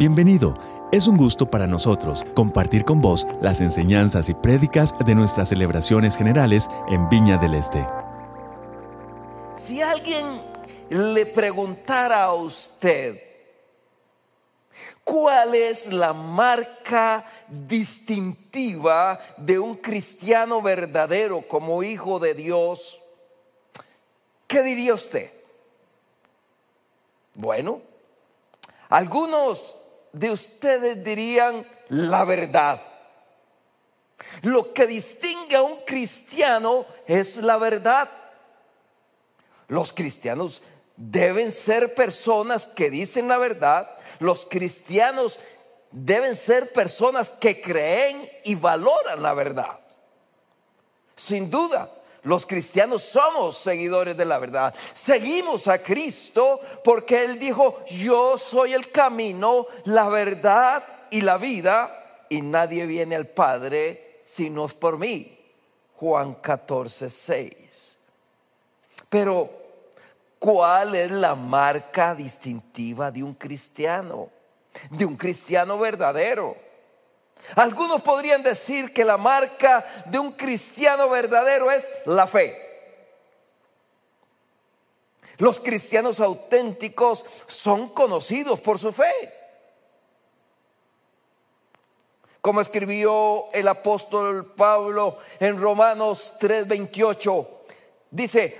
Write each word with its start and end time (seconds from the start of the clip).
Bienvenido. 0.00 0.56
Es 0.92 1.06
un 1.06 1.18
gusto 1.18 1.50
para 1.50 1.66
nosotros 1.66 2.24
compartir 2.32 2.86
con 2.86 3.02
vos 3.02 3.26
las 3.42 3.60
enseñanzas 3.60 4.30
y 4.30 4.34
prédicas 4.34 4.94
de 5.04 5.14
nuestras 5.14 5.50
celebraciones 5.50 6.16
generales 6.16 6.70
en 6.88 7.06
Viña 7.10 7.36
del 7.36 7.52
Este. 7.52 7.86
Si 9.54 9.82
alguien 9.82 10.24
le 10.88 11.26
preguntara 11.26 12.24
a 12.24 12.32
usted 12.32 13.22
cuál 15.04 15.54
es 15.54 15.92
la 15.92 16.14
marca 16.14 17.30
distintiva 17.46 19.20
de 19.36 19.58
un 19.58 19.76
cristiano 19.76 20.62
verdadero 20.62 21.42
como 21.42 21.82
hijo 21.82 22.18
de 22.18 22.32
Dios, 22.32 22.98
¿qué 24.46 24.62
diría 24.62 24.94
usted? 24.94 25.30
Bueno, 27.34 27.82
algunos 28.88 29.76
de 30.12 30.30
ustedes 30.30 31.04
dirían 31.04 31.64
la 31.88 32.24
verdad. 32.24 32.80
Lo 34.42 34.72
que 34.72 34.86
distingue 34.86 35.56
a 35.56 35.62
un 35.62 35.78
cristiano 35.84 36.84
es 37.06 37.38
la 37.38 37.58
verdad. 37.58 38.08
Los 39.68 39.92
cristianos 39.92 40.62
deben 40.96 41.52
ser 41.52 41.94
personas 41.94 42.66
que 42.66 42.90
dicen 42.90 43.28
la 43.28 43.38
verdad. 43.38 43.88
Los 44.18 44.46
cristianos 44.46 45.38
deben 45.90 46.36
ser 46.36 46.72
personas 46.72 47.30
que 47.30 47.60
creen 47.60 48.28
y 48.44 48.54
valoran 48.54 49.22
la 49.22 49.34
verdad. 49.34 49.80
Sin 51.16 51.50
duda, 51.50 51.88
los 52.22 52.44
cristianos 52.46 53.02
somos 53.02 53.56
seguidores 53.56 54.16
de 54.16 54.24
la 54.24 54.38
verdad. 54.38 54.74
Seguimos 54.92 55.68
a 55.68 55.78
Cristo 55.78 56.60
porque 56.84 57.24
Él 57.24 57.38
dijo, 57.38 57.82
yo 57.88 58.36
soy 58.36 58.74
el 58.74 58.90
camino, 58.90 59.66
la 59.84 60.08
verdad 60.08 60.82
y 61.10 61.22
la 61.22 61.38
vida, 61.38 62.24
y 62.28 62.42
nadie 62.42 62.86
viene 62.86 63.16
al 63.16 63.26
Padre 63.26 64.20
si 64.24 64.50
no 64.50 64.66
es 64.66 64.74
por 64.74 64.98
mí. 64.98 65.36
Juan 65.96 66.34
14, 66.34 67.10
6. 67.10 67.98
Pero, 69.08 69.50
¿cuál 70.38 70.94
es 70.94 71.10
la 71.10 71.34
marca 71.34 72.14
distintiva 72.14 73.10
de 73.10 73.22
un 73.22 73.34
cristiano? 73.34 74.30
De 74.90 75.04
un 75.04 75.16
cristiano 75.16 75.78
verdadero. 75.78 76.56
Algunos 77.56 78.02
podrían 78.02 78.42
decir 78.42 78.92
que 78.92 79.04
la 79.04 79.16
marca 79.16 79.84
de 80.06 80.18
un 80.18 80.32
cristiano 80.32 81.08
verdadero 81.08 81.70
es 81.70 81.92
la 82.06 82.26
fe. 82.26 82.56
Los 85.38 85.58
cristianos 85.58 86.20
auténticos 86.20 87.24
son 87.46 87.88
conocidos 87.88 88.60
por 88.60 88.78
su 88.78 88.92
fe. 88.92 89.10
Como 92.40 92.60
escribió 92.60 93.46
el 93.52 93.68
apóstol 93.68 94.54
Pablo 94.54 95.18
en 95.40 95.58
Romanos 95.58 96.36
3:28, 96.40 97.46
dice, 98.10 98.58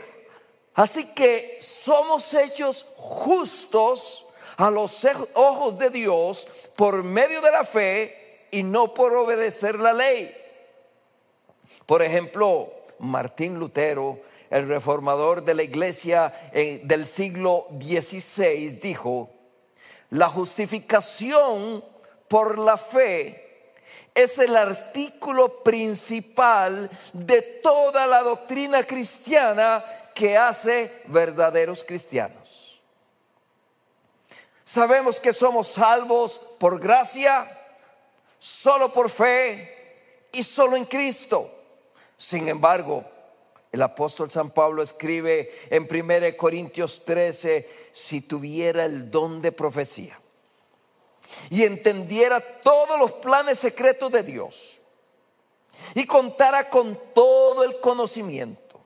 así 0.74 1.14
que 1.14 1.58
somos 1.60 2.34
hechos 2.34 2.94
justos 2.96 4.26
a 4.56 4.70
los 4.70 5.06
ojos 5.34 5.78
de 5.78 5.90
Dios 5.90 6.46
por 6.76 7.02
medio 7.02 7.40
de 7.40 7.50
la 7.50 7.64
fe 7.64 8.19
y 8.50 8.62
no 8.62 8.94
por 8.94 9.16
obedecer 9.16 9.78
la 9.78 9.92
ley. 9.92 10.34
Por 11.86 12.02
ejemplo, 12.02 12.72
Martín 12.98 13.58
Lutero, 13.58 14.18
el 14.50 14.68
reformador 14.68 15.42
de 15.42 15.54
la 15.54 15.62
iglesia 15.62 16.50
eh, 16.52 16.80
del 16.84 17.06
siglo 17.06 17.66
XVI, 17.80 18.78
dijo, 18.80 19.30
la 20.10 20.28
justificación 20.28 21.84
por 22.28 22.58
la 22.58 22.76
fe 22.76 23.50
es 24.14 24.38
el 24.38 24.56
artículo 24.56 25.62
principal 25.62 26.90
de 27.12 27.42
toda 27.62 28.06
la 28.06 28.22
doctrina 28.22 28.82
cristiana 28.82 29.84
que 30.14 30.36
hace 30.36 31.02
verdaderos 31.06 31.84
cristianos. 31.84 32.80
Sabemos 34.64 35.18
que 35.18 35.32
somos 35.32 35.68
salvos 35.68 36.54
por 36.58 36.78
gracia, 36.78 37.44
solo 38.40 38.92
por 38.92 39.08
fe 39.10 40.26
y 40.32 40.42
solo 40.42 40.76
en 40.76 40.86
Cristo. 40.86 41.48
Sin 42.18 42.48
embargo, 42.48 43.04
el 43.70 43.82
apóstol 43.82 44.30
San 44.30 44.50
Pablo 44.50 44.82
escribe 44.82 45.66
en 45.70 45.86
1 45.88 46.36
Corintios 46.36 47.04
13, 47.04 47.78
si 47.92 48.22
tuviera 48.22 48.84
el 48.84 49.10
don 49.10 49.40
de 49.40 49.52
profecía 49.52 50.18
y 51.48 51.64
entendiera 51.64 52.40
todos 52.40 52.98
los 52.98 53.12
planes 53.12 53.58
secretos 53.58 54.10
de 54.10 54.22
Dios 54.22 54.80
y 55.94 56.04
contara 56.06 56.68
con 56.68 56.98
todo 57.14 57.62
el 57.62 57.78
conocimiento 57.80 58.80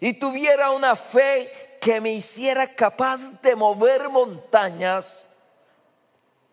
y 0.00 0.14
tuviera 0.14 0.70
una 0.70 0.96
fe 0.96 1.50
que 1.80 2.00
me 2.00 2.12
hiciera 2.12 2.66
capaz 2.74 3.40
de 3.42 3.56
mover 3.56 4.08
montañas, 4.08 5.24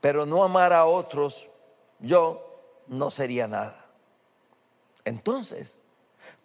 pero 0.01 0.25
no 0.25 0.43
amar 0.43 0.73
a 0.73 0.85
otros, 0.85 1.47
yo 1.99 2.45
no 2.87 3.11
sería 3.11 3.47
nada. 3.47 3.85
Entonces, 5.05 5.77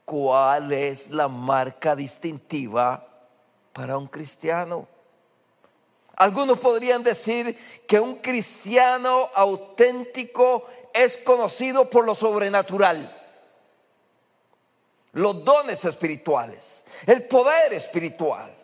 ¿cuál 0.04 0.72
es 0.72 1.10
la 1.10 1.28
marca 1.28 1.97
distintiva 1.97 3.06
para 3.72 3.97
un 3.98 4.06
cristiano? 4.06 4.87
Algunos 6.16 6.59
podrían 6.59 7.03
decir 7.03 7.59
que 7.87 7.98
un 7.98 8.16
cristiano 8.16 9.28
auténtico 9.34 10.66
es 10.93 11.16
conocido 11.19 11.91
por 11.91 12.04
lo 12.04 12.14
sobrenatural, 12.14 13.12
los 15.12 15.44
dones 15.44 15.84
espirituales, 15.84 16.84
el 17.06 17.25
poder 17.25 17.72
espiritual. 17.72 18.54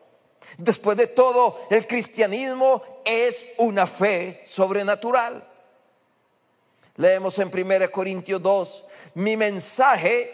Después 0.58 0.96
de 0.96 1.08
todo, 1.08 1.58
el 1.70 1.86
cristianismo 1.86 2.82
es 3.04 3.54
una 3.58 3.86
fe 3.86 4.44
sobrenatural. 4.46 5.49
Leemos 7.00 7.38
en 7.38 7.48
1 7.48 7.90
Corintios 7.90 8.42
2, 8.42 8.84
mi 9.14 9.34
mensaje 9.34 10.30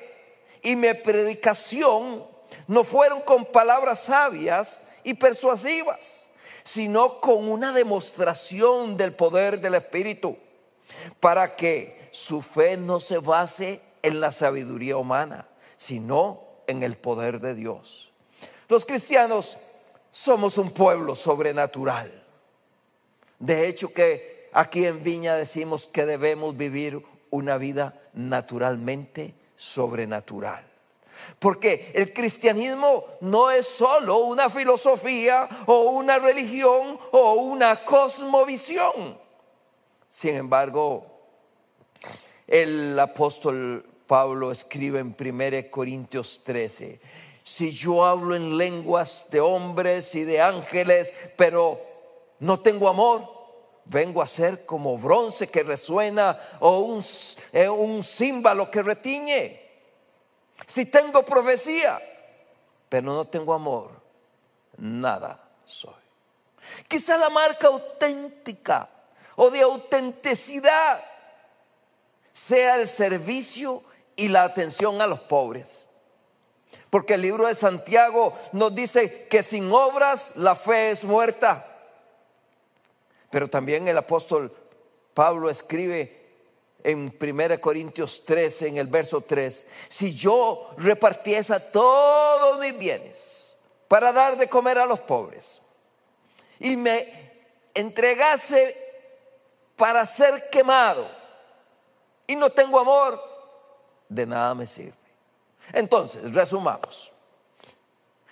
y 0.62 0.74
mi 0.74 0.92
predicación 0.94 2.26
no 2.66 2.82
fueron 2.82 3.20
con 3.20 3.44
palabras 3.44 4.00
sabias 4.00 4.80
y 5.04 5.14
persuasivas, 5.14 6.26
sino 6.64 7.20
con 7.20 7.48
una 7.48 7.72
demostración 7.72 8.96
del 8.96 9.12
poder 9.12 9.60
del 9.60 9.76
Espíritu, 9.76 10.36
para 11.20 11.54
que 11.54 12.08
su 12.10 12.42
fe 12.42 12.76
no 12.76 12.98
se 12.98 13.18
base 13.18 13.80
en 14.02 14.18
la 14.18 14.32
sabiduría 14.32 14.96
humana, 14.96 15.46
sino 15.76 16.42
en 16.66 16.82
el 16.82 16.96
poder 16.96 17.38
de 17.38 17.54
Dios. 17.54 18.10
Los 18.68 18.84
cristianos 18.84 19.56
somos 20.10 20.58
un 20.58 20.72
pueblo 20.72 21.14
sobrenatural. 21.14 22.24
De 23.38 23.68
hecho 23.68 23.94
que 23.94 24.35
Aquí 24.58 24.86
en 24.86 25.04
Viña 25.04 25.34
decimos 25.34 25.86
que 25.86 26.06
debemos 26.06 26.56
vivir 26.56 27.02
una 27.28 27.58
vida 27.58 27.92
naturalmente 28.14 29.34
sobrenatural. 29.54 30.64
Porque 31.38 31.90
el 31.92 32.14
cristianismo 32.14 33.04
no 33.20 33.50
es 33.50 33.68
solo 33.68 34.16
una 34.20 34.48
filosofía 34.48 35.46
o 35.66 35.90
una 35.90 36.18
religión 36.18 36.98
o 37.10 37.34
una 37.34 37.76
cosmovisión. 37.76 39.18
Sin 40.08 40.36
embargo, 40.36 41.04
el 42.46 42.98
apóstol 42.98 43.84
Pablo 44.06 44.52
escribe 44.52 45.00
en 45.00 45.14
1 45.20 45.70
Corintios 45.70 46.44
13, 46.44 46.98
si 47.44 47.72
yo 47.72 48.06
hablo 48.06 48.34
en 48.34 48.56
lenguas 48.56 49.26
de 49.30 49.40
hombres 49.40 50.14
y 50.14 50.24
de 50.24 50.40
ángeles, 50.40 51.12
pero 51.36 51.78
no 52.40 52.58
tengo 52.60 52.88
amor, 52.88 53.35
vengo 53.86 54.20
a 54.22 54.26
ser 54.26 54.66
como 54.66 54.98
bronce 54.98 55.48
que 55.48 55.62
resuena 55.62 56.38
o 56.60 56.80
un, 56.80 57.04
eh, 57.52 57.68
un 57.68 58.02
címbalo 58.02 58.70
que 58.70 58.82
retiñe. 58.82 59.60
Si 60.66 60.86
tengo 60.86 61.22
profecía, 61.22 62.00
pero 62.88 63.12
no 63.12 63.24
tengo 63.26 63.54
amor, 63.54 63.90
nada 64.78 65.40
soy. 65.64 65.94
Quizá 66.88 67.16
la 67.16 67.30
marca 67.30 67.68
auténtica 67.68 68.88
o 69.36 69.50
de 69.50 69.60
autenticidad 69.60 71.00
sea 72.32 72.76
el 72.76 72.88
servicio 72.88 73.82
y 74.16 74.28
la 74.28 74.44
atención 74.44 75.00
a 75.00 75.06
los 75.06 75.20
pobres. 75.20 75.84
Porque 76.90 77.14
el 77.14 77.22
libro 77.22 77.46
de 77.46 77.54
Santiago 77.54 78.36
nos 78.52 78.74
dice 78.74 79.26
que 79.28 79.42
sin 79.42 79.70
obras 79.72 80.36
la 80.36 80.54
fe 80.56 80.90
es 80.90 81.04
muerta. 81.04 81.64
Pero 83.30 83.48
también 83.48 83.88
el 83.88 83.98
apóstol 83.98 84.54
Pablo 85.14 85.50
escribe 85.50 86.26
en 86.84 87.16
1 87.20 87.60
Corintios 87.60 88.24
13, 88.24 88.68
en 88.68 88.76
el 88.76 88.86
verso 88.86 89.20
3, 89.20 89.66
si 89.88 90.14
yo 90.14 90.70
repartiese 90.76 91.58
todos 91.72 92.60
mis 92.60 92.78
bienes 92.78 93.50
para 93.88 94.12
dar 94.12 94.36
de 94.36 94.48
comer 94.48 94.78
a 94.78 94.86
los 94.86 95.00
pobres 95.00 95.62
y 96.60 96.76
me 96.76 97.04
entregase 97.74 98.76
para 99.74 100.06
ser 100.06 100.48
quemado 100.50 101.06
y 102.26 102.36
no 102.36 102.50
tengo 102.50 102.78
amor, 102.78 103.20
de 104.08 104.26
nada 104.26 104.54
me 104.54 104.66
sirve. 104.66 104.94
Entonces, 105.72 106.32
resumamos. 106.32 107.12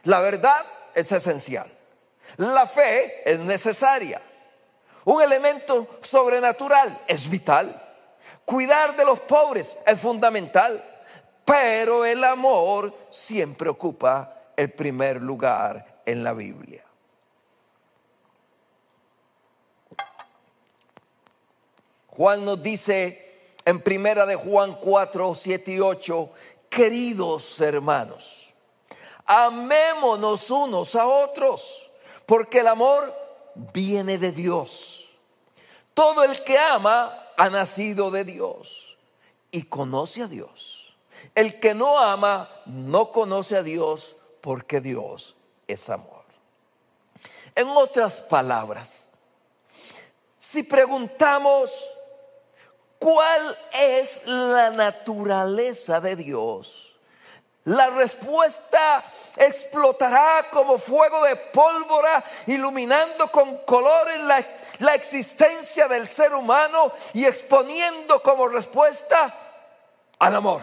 La 0.04 0.20
verdad 0.20 0.64
es 0.94 1.10
esencial. 1.10 1.70
La 2.36 2.66
fe 2.66 3.30
es 3.30 3.40
necesaria. 3.40 4.20
Un 5.04 5.22
elemento 5.22 5.86
sobrenatural 6.02 6.96
es 7.06 7.28
vital. 7.28 7.80
Cuidar 8.44 8.96
de 8.96 9.04
los 9.04 9.20
pobres 9.20 9.76
es 9.86 10.00
fundamental. 10.00 10.82
Pero 11.44 12.04
el 12.04 12.24
amor 12.24 12.92
siempre 13.10 13.68
ocupa 13.68 14.34
el 14.56 14.72
primer 14.72 15.20
lugar 15.20 16.00
en 16.06 16.24
la 16.24 16.32
Biblia. 16.32 16.82
Juan 22.08 22.44
nos 22.44 22.62
dice 22.62 23.50
en 23.64 23.80
primera 23.80 24.24
de 24.24 24.36
Juan 24.36 24.74
4, 24.74 25.34
7 25.34 25.72
y 25.72 25.80
8, 25.80 26.30
queridos 26.70 27.60
hermanos, 27.60 28.54
amémonos 29.26 30.50
unos 30.50 30.94
a 30.94 31.06
otros, 31.06 31.90
porque 32.24 32.60
el 32.60 32.68
amor 32.68 33.12
viene 33.54 34.18
de 34.18 34.32
Dios. 34.32 35.08
Todo 35.94 36.24
el 36.24 36.42
que 36.44 36.58
ama 36.58 37.12
ha 37.36 37.48
nacido 37.50 38.10
de 38.10 38.24
Dios 38.24 38.96
y 39.50 39.62
conoce 39.62 40.22
a 40.22 40.26
Dios. 40.26 40.96
El 41.34 41.58
que 41.60 41.74
no 41.74 41.98
ama 41.98 42.48
no 42.66 43.12
conoce 43.12 43.56
a 43.56 43.62
Dios 43.62 44.16
porque 44.40 44.80
Dios 44.80 45.36
es 45.66 45.88
amor. 45.90 46.24
En 47.54 47.68
otras 47.68 48.20
palabras, 48.20 49.08
si 50.38 50.62
preguntamos 50.62 51.70
¿Cuál 53.04 53.56
es 53.74 54.26
la 54.26 54.70
naturaleza 54.70 56.00
de 56.00 56.16
Dios? 56.16 56.83
La 57.64 57.88
respuesta 57.88 59.02
explotará 59.36 60.44
como 60.50 60.78
fuego 60.78 61.24
de 61.24 61.34
pólvora, 61.36 62.22
iluminando 62.46 63.28
con 63.28 63.58
colores 63.64 64.20
la, 64.20 64.44
la, 64.80 64.94
existencia 64.94 65.88
del 65.88 66.06
ser 66.06 66.34
humano 66.34 66.92
y 67.14 67.24
exponiendo 67.24 68.20
como 68.20 68.48
respuesta 68.48 69.34
al 70.18 70.36
amor. 70.36 70.62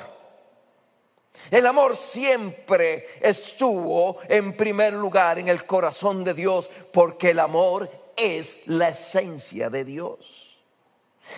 El 1.49 1.65
amor 1.65 1.97
siempre 1.97 3.17
estuvo 3.19 4.19
en 4.29 4.55
primer 4.55 4.93
lugar 4.93 5.39
en 5.39 5.47
el 5.47 5.65
corazón 5.65 6.23
de 6.23 6.35
Dios 6.35 6.69
porque 6.93 7.31
el 7.31 7.39
amor 7.39 7.89
es 8.15 8.67
la 8.67 8.89
esencia 8.89 9.69
de 9.71 9.83
Dios. 9.83 10.59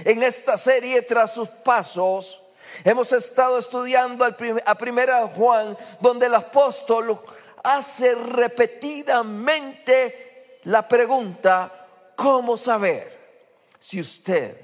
En 0.04 0.24
esta 0.24 0.58
serie, 0.58 1.02
tras 1.04 1.34
sus 1.34 1.48
pasos, 1.48 2.43
hemos 2.84 3.14
estado 3.14 3.60
estudiando 3.60 4.26
a 4.26 4.76
Primera 4.76 5.28
Juan, 5.28 5.78
donde 6.00 6.28
el 6.28 6.36
apóstol 6.36 7.20
hace 7.64 8.16
repetidamente 8.16 10.60
la 10.64 10.88
pregunta, 10.88 11.72
¿cómo 12.16 12.58
saber 12.58 13.12
si 13.80 14.00
usted 14.02 14.56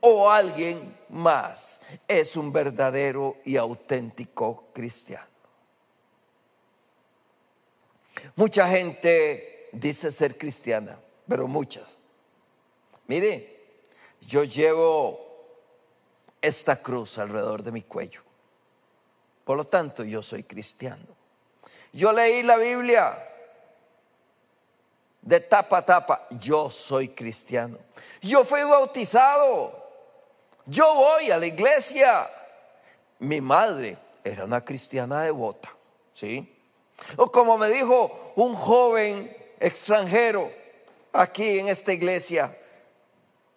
o 0.00 0.30
alguien 0.30 0.96
más 1.10 1.80
es 2.08 2.36
un 2.36 2.52
verdadero 2.52 3.36
y 3.44 3.56
auténtico 3.56 4.64
cristiano? 4.72 5.26
Mucha 8.34 8.68
gente 8.68 9.68
dice 9.72 10.12
ser 10.12 10.36
cristiana, 10.36 10.98
pero 11.28 11.46
muchas. 11.46 11.84
Mire, 13.06 13.54
yo 14.20 14.44
llevo 14.44 15.25
esta 16.46 16.76
cruz 16.76 17.18
alrededor 17.18 17.62
de 17.62 17.72
mi 17.72 17.82
cuello. 17.82 18.20
Por 19.44 19.56
lo 19.56 19.66
tanto, 19.66 20.04
yo 20.04 20.22
soy 20.22 20.44
cristiano. 20.44 21.06
Yo 21.92 22.12
leí 22.12 22.42
la 22.42 22.56
Biblia 22.56 23.16
de 25.22 25.40
tapa 25.40 25.78
a 25.78 25.82
tapa. 25.82 26.26
Yo 26.30 26.70
soy 26.70 27.08
cristiano. 27.08 27.78
Yo 28.20 28.44
fui 28.44 28.62
bautizado. 28.62 29.72
Yo 30.66 30.94
voy 30.94 31.30
a 31.30 31.38
la 31.38 31.46
iglesia. 31.46 32.28
Mi 33.18 33.40
madre 33.40 33.96
era 34.24 34.44
una 34.44 34.64
cristiana 34.64 35.22
devota. 35.22 35.72
¿Sí? 36.12 36.52
O 37.16 37.30
como 37.30 37.58
me 37.58 37.68
dijo 37.68 38.32
un 38.36 38.54
joven 38.54 39.34
extranjero 39.60 40.50
aquí 41.12 41.58
en 41.58 41.68
esta 41.68 41.92
iglesia, 41.92 42.54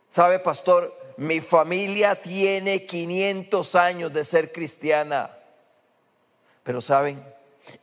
Sabe, 0.09 0.39
pastor, 0.39 0.91
mi 1.19 1.41
familia 1.41 2.15
tiene 2.15 2.85
500 2.85 3.75
años 3.75 4.13
de 4.13 4.23
ser 4.23 4.53
cristiana. 4.53 5.29
Pero 6.63 6.79
saben, 6.79 7.21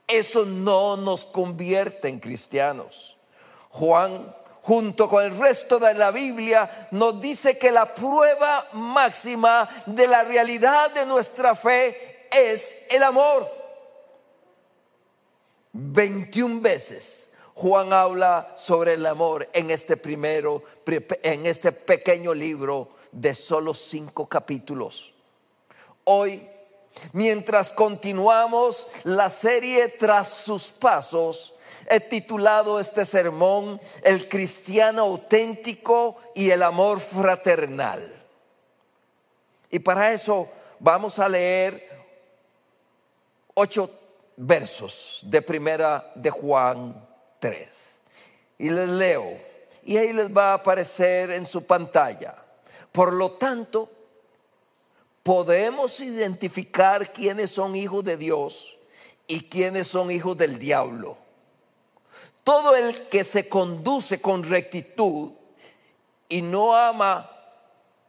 eso 0.07 0.47
no 0.47 0.97
nos 0.97 1.27
convierte 1.27 2.09
en 2.09 2.19
cristianos. 2.19 3.19
Juan, 3.69 4.35
junto 4.63 5.11
con 5.11 5.23
el 5.23 5.37
resto 5.37 5.79
de 5.79 5.93
la 5.93 6.13
Biblia, 6.13 6.89
nos 6.93 7.21
dice 7.21 7.59
que 7.59 7.71
la 7.71 7.95
prueba 7.95 8.67
máxima 8.73 9.69
de 9.85 10.07
la 10.07 10.25
realidad 10.25 10.91
de 10.95 11.05
nuestra 11.05 11.55
fe 11.55 12.29
es 12.33 12.87
el 12.89 13.03
amor. 13.03 13.47
21 15.73 16.63
veces 16.63 17.29
Juan 17.55 17.93
habla 17.93 18.55
sobre 18.57 18.95
el 18.95 19.05
amor 19.05 19.47
en 19.53 19.71
este 19.71 19.99
primero, 19.99 20.63
en 21.23 21.45
este 21.45 21.73
pequeño 21.73 22.33
libro 22.33 22.96
de 23.13 23.35
solo 23.35 23.75
cinco 23.75 24.27
capítulos. 24.27 25.13
Hoy, 26.05 26.47
mientras 27.13 27.71
continuamos 27.71 28.89
la 29.05 29.31
serie 29.31 29.89
tras 29.89 30.29
sus 30.29 30.69
pasos, 30.69 31.55
he 31.89 32.01
titulado 32.01 32.81
este 32.81 33.07
sermón 33.07 33.81
El 34.03 34.29
cristiano 34.29 35.03
auténtico 35.03 36.21
y 36.35 36.51
el 36.51 36.63
amor 36.63 37.01
fraternal. 37.01 38.13
Y 39.71 39.79
para 39.79 40.13
eso 40.13 40.49
vamos 40.79 41.19
a 41.19 41.29
leer 41.29 41.83
ocho 43.55 43.91
versos 44.37 45.21
de 45.23 45.43
primera 45.43 46.05
de 46.15 46.31
Juan 46.31 47.07
y 48.59 48.71
les 48.71 48.89
leo. 48.89 49.39
Y 49.85 49.97
ahí 49.97 50.13
les 50.13 50.35
va 50.35 50.51
a 50.51 50.55
aparecer 50.55 51.31
en 51.31 51.47
su 51.47 51.65
pantalla. 51.67 52.35
Por 52.97 53.13
lo 53.13 53.33
tanto, 53.33 53.91
podemos 55.23 56.01
identificar 56.01 57.13
quiénes 57.13 57.51
son 57.51 57.77
hijos 57.77 58.03
de 58.03 58.17
Dios 58.17 58.79
y 59.27 59.51
quiénes 59.51 59.87
son 59.87 60.11
hijos 60.11 60.39
del 60.39 60.59
diablo. 60.59 61.19
Todo 62.43 62.75
el 62.75 62.97
que 63.09 63.23
se 63.23 63.51
conduce 63.51 64.23
con 64.23 64.45
rectitud 64.45 65.33
y 66.31 66.41
no 66.41 66.75
ama, 66.75 67.31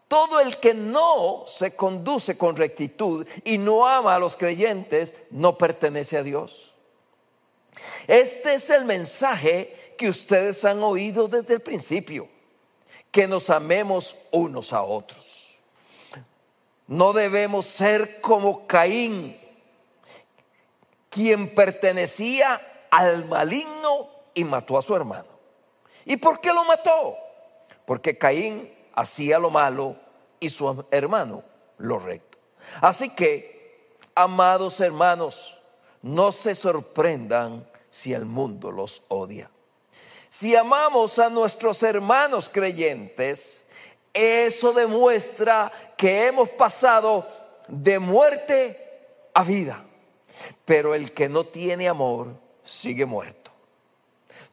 todo 0.07 0.39
el 0.39 0.55
que 0.55 0.73
no 0.73 1.43
se 1.49 1.75
conduce 1.75 2.37
con 2.37 2.55
rectitud 2.55 3.27
y 3.43 3.57
no 3.57 3.85
ama 3.85 4.15
a 4.15 4.19
los 4.19 4.37
creyentes, 4.37 5.13
no 5.31 5.57
pertenece 5.57 6.15
a 6.15 6.23
Dios. 6.23 6.71
Este 8.07 8.53
es 8.53 8.69
el 8.69 8.85
mensaje 8.85 9.95
que 9.97 10.07
ustedes 10.07 10.63
han 10.63 10.81
oído 10.81 11.27
desde 11.27 11.55
el 11.55 11.59
principio, 11.59 12.29
que 13.17 13.27
nos 13.27 13.49
amemos 13.49 14.27
unos 14.29 14.73
a 14.73 14.83
otros. 14.83 15.55
No 16.85 17.13
debemos 17.13 17.65
ser 17.65 18.21
como 18.21 18.67
Caín, 18.67 19.35
quien 21.09 21.55
pertenecía 21.55 22.61
al 22.91 23.25
maligno 23.25 24.07
y 24.35 24.43
mató 24.43 24.77
a 24.77 24.83
su 24.83 24.95
hermano. 24.95 25.29
¿Y 26.05 26.17
por 26.17 26.39
qué 26.39 26.53
lo 26.53 26.63
mató? 26.65 27.15
Porque 27.87 28.19
Caín 28.19 28.71
hacía 28.93 29.39
lo 29.39 29.49
malo 29.49 29.95
y 30.39 30.51
su 30.51 30.85
hermano 30.91 31.43
lo 31.79 31.97
recto. 31.97 32.37
Así 32.81 33.09
que, 33.09 33.97
amados 34.13 34.79
hermanos, 34.79 35.59
no 36.03 36.31
se 36.31 36.53
sorprendan 36.53 37.67
si 37.89 38.13
el 38.13 38.25
mundo 38.25 38.71
los 38.71 39.05
odia. 39.07 39.49
Si 40.37 40.55
amamos 40.55 41.17
a 41.17 41.31
nuestros 41.31 41.81
hermanos 41.81 42.47
creyentes, 42.47 43.65
eso 44.13 44.71
demuestra 44.71 45.71
que 45.97 46.27
hemos 46.27 46.49
pasado 46.49 47.27
de 47.67 47.97
muerte 47.97 48.77
a 49.33 49.43
vida. 49.43 49.83
Pero 50.63 50.93
el 50.93 51.11
que 51.11 51.27
no 51.27 51.43
tiene 51.43 51.87
amor 51.87 52.35
sigue 52.63 53.07
muerto. 53.07 53.49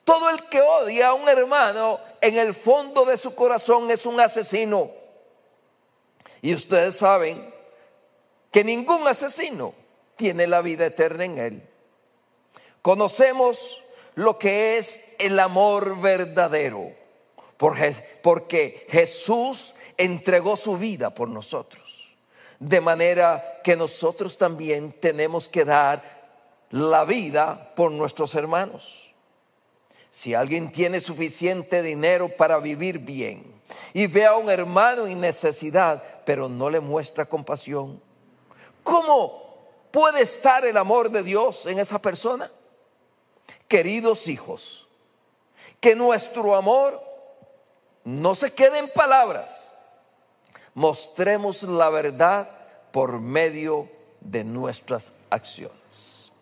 Todo 0.05 0.31
el 0.31 0.43
que 0.45 0.63
odia 0.63 1.09
a 1.09 1.13
un 1.13 1.29
hermano 1.29 2.01
en 2.23 2.39
el 2.39 2.55
fondo 2.55 3.05
de 3.05 3.19
su 3.19 3.35
corazón 3.35 3.91
es 3.91 4.07
un 4.07 4.19
asesino. 4.21 4.91
Y 6.41 6.55
ustedes 6.55 6.97
saben 6.97 7.53
que 8.51 8.65
ningún 8.65 9.07
asesino 9.07 9.75
tiene 10.17 10.47
la 10.47 10.63
vida 10.63 10.87
eterna 10.87 11.27
en 11.27 11.39
él. 11.39 11.69
Conocemos 12.81 13.84
lo 14.15 14.39
que 14.39 14.79
es 14.79 15.15
el 15.19 15.39
amor 15.39 16.01
verdadero, 16.01 16.93
porque 17.57 18.87
Jesús 18.89 19.75
entregó 19.97 20.57
su 20.57 20.77
vida 20.77 21.11
por 21.11 21.29
nosotros. 21.29 22.17
De 22.59 22.81
manera 22.81 23.43
que 23.63 23.77
nosotros 23.77 24.39
también 24.39 24.93
tenemos 24.93 25.49
que 25.49 25.65
dar 25.65 26.03
la 26.71 27.05
vida 27.05 27.73
por 27.75 27.91
nuestros 27.91 28.35
hermanos. 28.35 29.15
Si 30.11 30.35
alguien 30.35 30.71
tiene 30.71 31.01
suficiente 31.01 31.83
dinero 31.83 32.29
para 32.29 32.59
vivir 32.59 33.01
bien 33.01 33.45
y 33.93 34.07
ve 34.07 34.25
a 34.25 34.37
un 34.37 34.49
hermano 34.49 35.07
en 35.07 35.21
necesidad, 35.21 36.03
pero 36.25 36.49
no 36.49 36.71
le 36.71 36.79
muestra 36.79 37.27
compasión, 37.27 38.01
¿cómo 38.85 39.59
puede 39.91 40.23
estar 40.23 40.65
el 40.65 40.77
amor 40.77 41.11
de 41.11 41.25
Dios 41.25 41.67
en 41.67 41.81
esa 41.81 41.99
persona? 41.99 42.49
Queridos 43.69 44.29
hijos, 44.29 44.87
que 45.81 45.95
nuestro 45.95 46.55
amor 46.55 47.03
no 48.05 48.35
se 48.35 48.53
quede 48.53 48.79
en 48.79 48.89
palabras, 48.91 49.73
mostremos 50.75 51.63
la 51.63 51.89
verdad 51.89 52.49
por 52.93 53.21
medio 53.21 53.89
de 54.21 54.45
nuestras 54.45 55.15
acciones. 55.31 56.33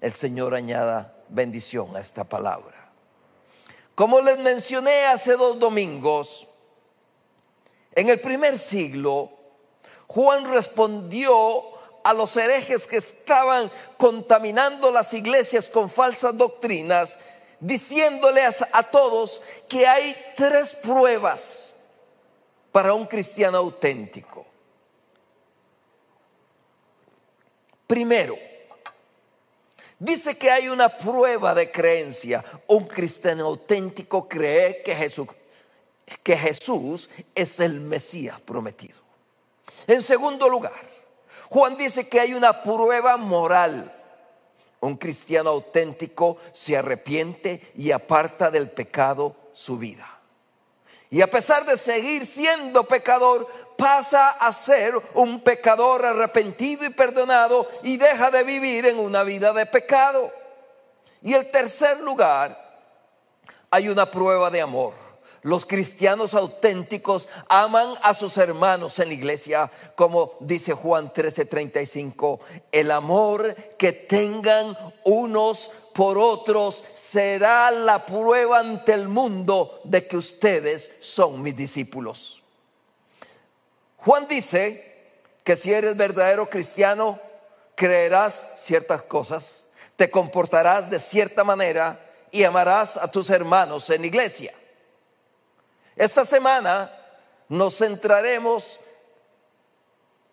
El 0.00 0.14
Señor 0.14 0.54
añada 0.54 1.14
bendición 1.28 1.96
a 1.96 2.00
esta 2.00 2.24
palabra. 2.24 2.90
Como 3.94 4.20
les 4.20 4.38
mencioné 4.38 5.06
hace 5.06 5.32
dos 5.36 5.58
domingos, 5.58 6.46
en 7.92 8.08
el 8.08 8.20
primer 8.20 8.58
siglo, 8.58 9.28
Juan 10.06 10.50
respondió 10.52 11.77
a 12.04 12.12
los 12.12 12.36
herejes 12.36 12.86
que 12.86 12.96
estaban 12.96 13.70
contaminando 13.96 14.90
las 14.90 15.12
iglesias 15.14 15.68
con 15.68 15.90
falsas 15.90 16.36
doctrinas, 16.36 17.18
diciéndoles 17.60 18.64
a 18.72 18.82
todos 18.84 19.42
que 19.68 19.86
hay 19.86 20.16
tres 20.36 20.76
pruebas 20.76 21.64
para 22.72 22.94
un 22.94 23.06
cristiano 23.06 23.58
auténtico. 23.58 24.46
Primero, 27.86 28.36
dice 29.98 30.36
que 30.36 30.50
hay 30.50 30.68
una 30.68 30.90
prueba 30.90 31.54
de 31.54 31.70
creencia. 31.70 32.44
Un 32.66 32.86
cristiano 32.86 33.46
auténtico 33.46 34.28
cree 34.28 34.82
que 34.82 34.94
Jesús, 34.94 35.28
que 36.22 36.36
Jesús 36.36 37.08
es 37.34 37.60
el 37.60 37.80
Mesías 37.80 38.40
prometido. 38.42 38.98
En 39.86 40.02
segundo 40.02 40.48
lugar, 40.48 40.87
Juan 41.50 41.76
dice 41.76 42.08
que 42.08 42.20
hay 42.20 42.34
una 42.34 42.62
prueba 42.62 43.16
moral. 43.16 43.92
Un 44.80 44.96
cristiano 44.96 45.50
auténtico 45.50 46.38
se 46.52 46.76
arrepiente 46.76 47.72
y 47.76 47.90
aparta 47.90 48.50
del 48.50 48.68
pecado 48.68 49.34
su 49.52 49.78
vida. 49.78 50.18
Y 51.10 51.22
a 51.22 51.26
pesar 51.26 51.64
de 51.64 51.76
seguir 51.76 52.26
siendo 52.26 52.84
pecador, 52.84 53.46
pasa 53.76 54.30
a 54.30 54.52
ser 54.52 54.94
un 55.14 55.40
pecador 55.40 56.04
arrepentido 56.04 56.84
y 56.84 56.90
perdonado 56.90 57.66
y 57.82 57.96
deja 57.96 58.30
de 58.30 58.42
vivir 58.42 58.86
en 58.86 58.98
una 58.98 59.22
vida 59.22 59.52
de 59.52 59.66
pecado. 59.66 60.30
Y 61.22 61.34
el 61.34 61.50
tercer 61.50 62.00
lugar, 62.00 62.56
hay 63.70 63.88
una 63.88 64.06
prueba 64.06 64.50
de 64.50 64.60
amor. 64.60 65.07
Los 65.42 65.66
cristianos 65.66 66.34
auténticos 66.34 67.28
aman 67.48 67.94
a 68.02 68.12
sus 68.14 68.36
hermanos 68.38 68.98
en 68.98 69.08
la 69.08 69.14
iglesia, 69.14 69.70
como 69.94 70.32
dice 70.40 70.72
Juan 70.72 71.12
13:35, 71.12 72.40
el 72.72 72.90
amor 72.90 73.54
que 73.78 73.92
tengan 73.92 74.76
unos 75.04 75.70
por 75.94 76.18
otros 76.18 76.82
será 76.94 77.70
la 77.70 78.04
prueba 78.04 78.58
ante 78.58 78.92
el 78.92 79.08
mundo 79.08 79.80
de 79.84 80.06
que 80.06 80.16
ustedes 80.16 80.98
son 81.02 81.40
mis 81.42 81.56
discípulos. 81.56 82.42
Juan 83.98 84.26
dice 84.28 84.88
que 85.44 85.56
si 85.56 85.72
eres 85.72 85.96
verdadero 85.96 86.48
cristiano, 86.48 87.18
creerás 87.74 88.44
ciertas 88.58 89.02
cosas, 89.02 89.66
te 89.96 90.10
comportarás 90.10 90.90
de 90.90 90.98
cierta 90.98 91.44
manera 91.44 91.98
y 92.30 92.42
amarás 92.44 92.96
a 92.96 93.10
tus 93.10 93.30
hermanos 93.30 93.88
en 93.90 94.00
la 94.00 94.06
iglesia. 94.08 94.52
Esta 95.98 96.24
semana 96.24 96.88
nos 97.48 97.78
centraremos 97.78 98.78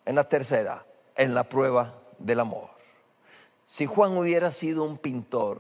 en 0.06 0.14
la 0.14 0.24
tercera, 0.24 0.86
en 1.16 1.34
la 1.34 1.44
prueba 1.44 1.96
del 2.20 2.42
amor. 2.42 2.70
Si 3.66 3.88
Juan 3.88 4.16
hubiera 4.16 4.52
sido 4.52 4.84
un 4.84 5.00
pintor, 5.00 5.60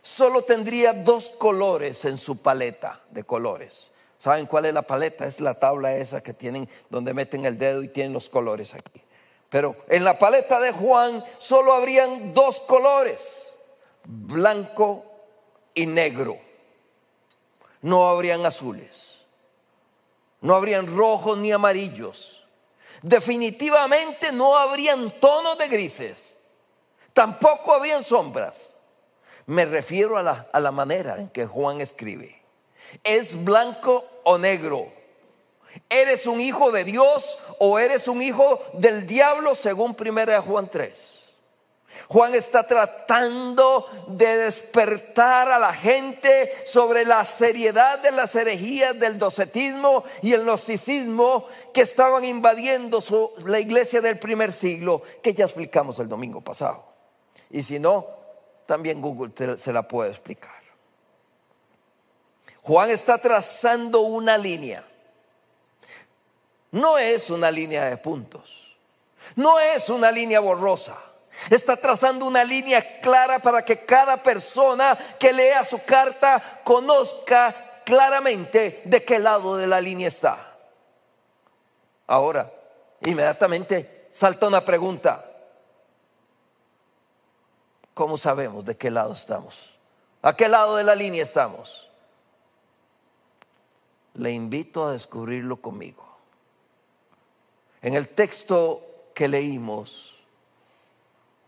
solo 0.00 0.40
tendría 0.40 0.94
dos 0.94 1.28
colores 1.28 2.06
en 2.06 2.16
su 2.16 2.40
paleta 2.40 3.02
de 3.10 3.22
colores. 3.24 3.90
¿Saben 4.16 4.46
cuál 4.46 4.64
es 4.64 4.72
la 4.72 4.80
paleta? 4.80 5.26
Es 5.26 5.42
la 5.42 5.60
tabla 5.60 5.94
esa 5.94 6.22
que 6.22 6.32
tienen 6.32 6.70
donde 6.88 7.12
meten 7.12 7.44
el 7.44 7.58
dedo 7.58 7.82
y 7.82 7.88
tienen 7.88 8.14
los 8.14 8.30
colores 8.30 8.72
aquí. 8.72 9.02
Pero 9.50 9.76
en 9.88 10.04
la 10.04 10.18
paleta 10.18 10.58
de 10.58 10.72
Juan 10.72 11.22
solo 11.36 11.74
habrían 11.74 12.32
dos 12.32 12.60
colores, 12.60 13.58
blanco 14.04 15.04
y 15.74 15.84
negro 15.84 16.45
no 17.86 18.08
habrían 18.08 18.44
azules, 18.44 19.18
no 20.40 20.56
habrían 20.56 20.88
rojos 20.96 21.38
ni 21.38 21.52
amarillos, 21.52 22.44
definitivamente 23.00 24.32
no 24.32 24.56
habrían 24.56 25.08
tonos 25.20 25.56
de 25.56 25.68
grises, 25.68 26.34
tampoco 27.12 27.72
habrían 27.72 28.02
sombras. 28.02 28.74
Me 29.46 29.64
refiero 29.64 30.16
a 30.16 30.24
la, 30.24 30.48
a 30.52 30.58
la 30.58 30.72
manera 30.72 31.16
en 31.18 31.28
que 31.28 31.46
Juan 31.46 31.80
escribe. 31.80 32.42
¿Es 33.04 33.44
blanco 33.44 34.04
o 34.24 34.36
negro? 34.36 34.92
¿Eres 35.88 36.26
un 36.26 36.40
hijo 36.40 36.72
de 36.72 36.82
Dios 36.82 37.38
o 37.60 37.78
eres 37.78 38.08
un 38.08 38.20
hijo 38.20 38.60
del 38.72 39.06
diablo 39.06 39.54
según 39.54 39.96
1 39.96 40.42
Juan 40.42 40.68
3? 40.68 41.15
Juan 42.08 42.34
está 42.34 42.62
tratando 42.66 43.88
de 44.08 44.36
despertar 44.36 45.50
a 45.50 45.58
la 45.58 45.72
gente 45.72 46.52
sobre 46.66 47.04
la 47.04 47.24
seriedad 47.24 48.00
de 48.00 48.12
las 48.12 48.34
herejías 48.34 48.98
del 48.98 49.18
docetismo 49.18 50.04
y 50.22 50.32
el 50.32 50.44
gnosticismo 50.44 51.48
que 51.74 51.80
estaban 51.80 52.24
invadiendo 52.24 53.02
la 53.44 53.58
iglesia 53.58 54.00
del 54.00 54.18
primer 54.18 54.52
siglo, 54.52 55.02
que 55.22 55.34
ya 55.34 55.46
explicamos 55.46 55.98
el 55.98 56.08
domingo 56.08 56.40
pasado. 56.40 56.84
Y 57.50 57.62
si 57.62 57.78
no, 57.78 58.06
también 58.66 59.00
Google 59.00 59.32
se 59.58 59.72
la 59.72 59.82
puede 59.82 60.10
explicar. 60.10 60.54
Juan 62.62 62.90
está 62.90 63.18
trazando 63.18 64.00
una 64.00 64.38
línea. 64.38 64.84
No 66.72 66.98
es 66.98 67.30
una 67.30 67.50
línea 67.50 67.84
de 67.86 67.96
puntos. 67.96 68.76
No 69.34 69.58
es 69.58 69.88
una 69.88 70.10
línea 70.10 70.40
borrosa 70.40 70.96
Está 71.50 71.76
trazando 71.76 72.24
una 72.26 72.44
línea 72.44 73.00
clara 73.00 73.38
para 73.38 73.64
que 73.64 73.84
cada 73.84 74.16
persona 74.16 74.96
que 75.18 75.32
lea 75.32 75.64
su 75.64 75.82
carta 75.84 76.60
conozca 76.64 77.54
claramente 77.84 78.82
de 78.84 79.04
qué 79.04 79.18
lado 79.18 79.56
de 79.56 79.66
la 79.66 79.80
línea 79.80 80.08
está. 80.08 80.56
Ahora, 82.06 82.50
inmediatamente 83.02 84.08
salta 84.12 84.48
una 84.48 84.60
pregunta. 84.60 85.24
¿Cómo 87.94 88.18
sabemos 88.18 88.64
de 88.64 88.76
qué 88.76 88.90
lado 88.90 89.12
estamos? 89.12 89.74
¿A 90.22 90.34
qué 90.34 90.48
lado 90.48 90.76
de 90.76 90.84
la 90.84 90.94
línea 90.94 91.22
estamos? 91.22 91.88
Le 94.14 94.32
invito 94.32 94.86
a 94.86 94.92
descubrirlo 94.92 95.60
conmigo. 95.60 96.04
En 97.82 97.94
el 97.94 98.08
texto 98.08 98.82
que 99.14 99.28
leímos, 99.28 100.15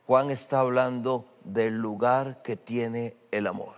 Juan 0.09 0.31
está 0.31 0.61
hablando 0.61 1.27
del 1.45 1.75
lugar 1.75 2.41
que 2.43 2.57
tiene 2.57 3.15
el 3.31 3.47
amor. 3.47 3.75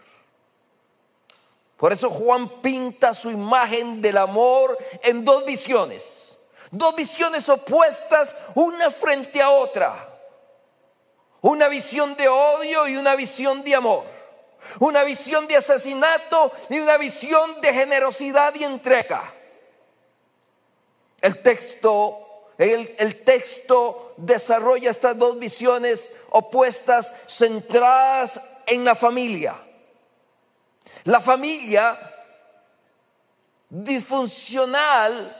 Por 1.76 1.92
eso 1.92 2.08
Juan 2.08 2.48
pinta 2.62 3.14
su 3.14 3.32
imagen 3.32 4.00
del 4.00 4.16
amor 4.16 4.78
en 5.02 5.24
dos 5.24 5.44
visiones, 5.44 6.36
dos 6.70 6.94
visiones 6.94 7.48
opuestas 7.48 8.36
una 8.54 8.92
frente 8.92 9.42
a 9.42 9.50
otra. 9.50 9.92
Una 11.40 11.66
visión 11.66 12.14
de 12.14 12.28
odio 12.28 12.86
y 12.86 12.94
una 12.94 13.16
visión 13.16 13.64
de 13.64 13.74
amor. 13.74 14.04
Una 14.78 15.02
visión 15.02 15.48
de 15.48 15.56
asesinato 15.56 16.52
y 16.68 16.78
una 16.78 16.96
visión 16.96 17.60
de 17.60 17.74
generosidad 17.74 18.54
y 18.54 18.62
entrega. 18.62 19.20
El 21.22 21.42
texto 21.42 22.30
el, 22.60 23.24
texto 23.24 24.09
desarrolla 24.20 24.90
estas 24.90 25.18
dos 25.18 25.38
visiones 25.38 26.12
opuestas 26.30 27.12
centradas 27.28 28.40
en 28.66 28.84
la 28.84 28.94
familia. 28.94 29.54
La 31.04 31.20
familia 31.20 31.96
disfuncional 33.68 35.36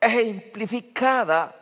ejemplificada 0.00 1.54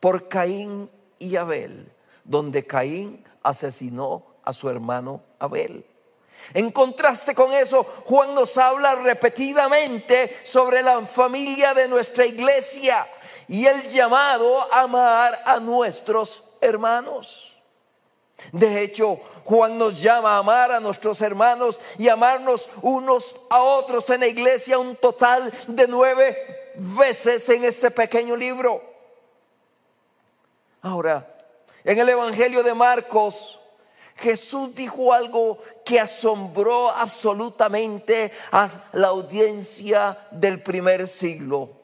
por 0.00 0.28
Caín 0.28 0.90
y 1.18 1.36
Abel, 1.36 1.92
donde 2.24 2.66
Caín 2.66 3.24
asesinó 3.42 4.24
a 4.44 4.52
su 4.52 4.68
hermano 4.68 5.22
Abel. 5.38 5.84
En 6.54 6.70
contraste 6.70 7.34
con 7.34 7.52
eso, 7.52 7.82
Juan 7.82 8.34
nos 8.34 8.56
habla 8.56 8.94
repetidamente 8.94 10.34
sobre 10.44 10.82
la 10.82 11.00
familia 11.02 11.74
de 11.74 11.88
nuestra 11.88 12.24
iglesia 12.24 13.04
y 13.48 13.66
el 13.66 13.90
llamado 13.90 14.60
a 14.72 14.82
amar 14.82 15.38
a 15.44 15.58
nuestros 15.58 16.50
hermanos. 16.60 17.56
De 18.52 18.82
hecho, 18.82 19.18
Juan 19.44 19.78
nos 19.78 20.00
llama 20.00 20.36
a 20.36 20.38
amar 20.38 20.70
a 20.70 20.80
nuestros 20.80 21.20
hermanos 21.22 21.80
y 21.96 22.08
amarnos 22.08 22.68
unos 22.82 23.34
a 23.50 23.60
otros 23.62 24.08
en 24.10 24.20
la 24.20 24.26
iglesia 24.26 24.78
un 24.78 24.94
total 24.94 25.52
de 25.66 25.88
nueve 25.88 26.36
veces 26.76 27.48
en 27.48 27.64
este 27.64 27.90
pequeño 27.90 28.36
libro. 28.36 28.80
Ahora, 30.82 31.26
en 31.82 31.98
el 31.98 32.08
Evangelio 32.08 32.62
de 32.62 32.74
Marcos, 32.74 33.58
Jesús 34.16 34.74
dijo 34.74 35.12
algo 35.12 35.58
que 35.84 35.98
asombró 35.98 36.90
absolutamente 36.90 38.32
a 38.52 38.68
la 38.92 39.08
audiencia 39.08 40.18
del 40.30 40.62
primer 40.62 41.08
siglo. 41.08 41.77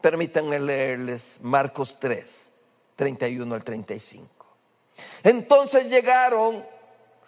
Permítanme 0.00 0.60
leerles 0.60 1.36
Marcos 1.40 1.98
3, 1.98 2.48
31 2.96 3.54
al 3.54 3.64
35. 3.64 4.46
Entonces 5.24 5.88
llegaron 5.90 6.62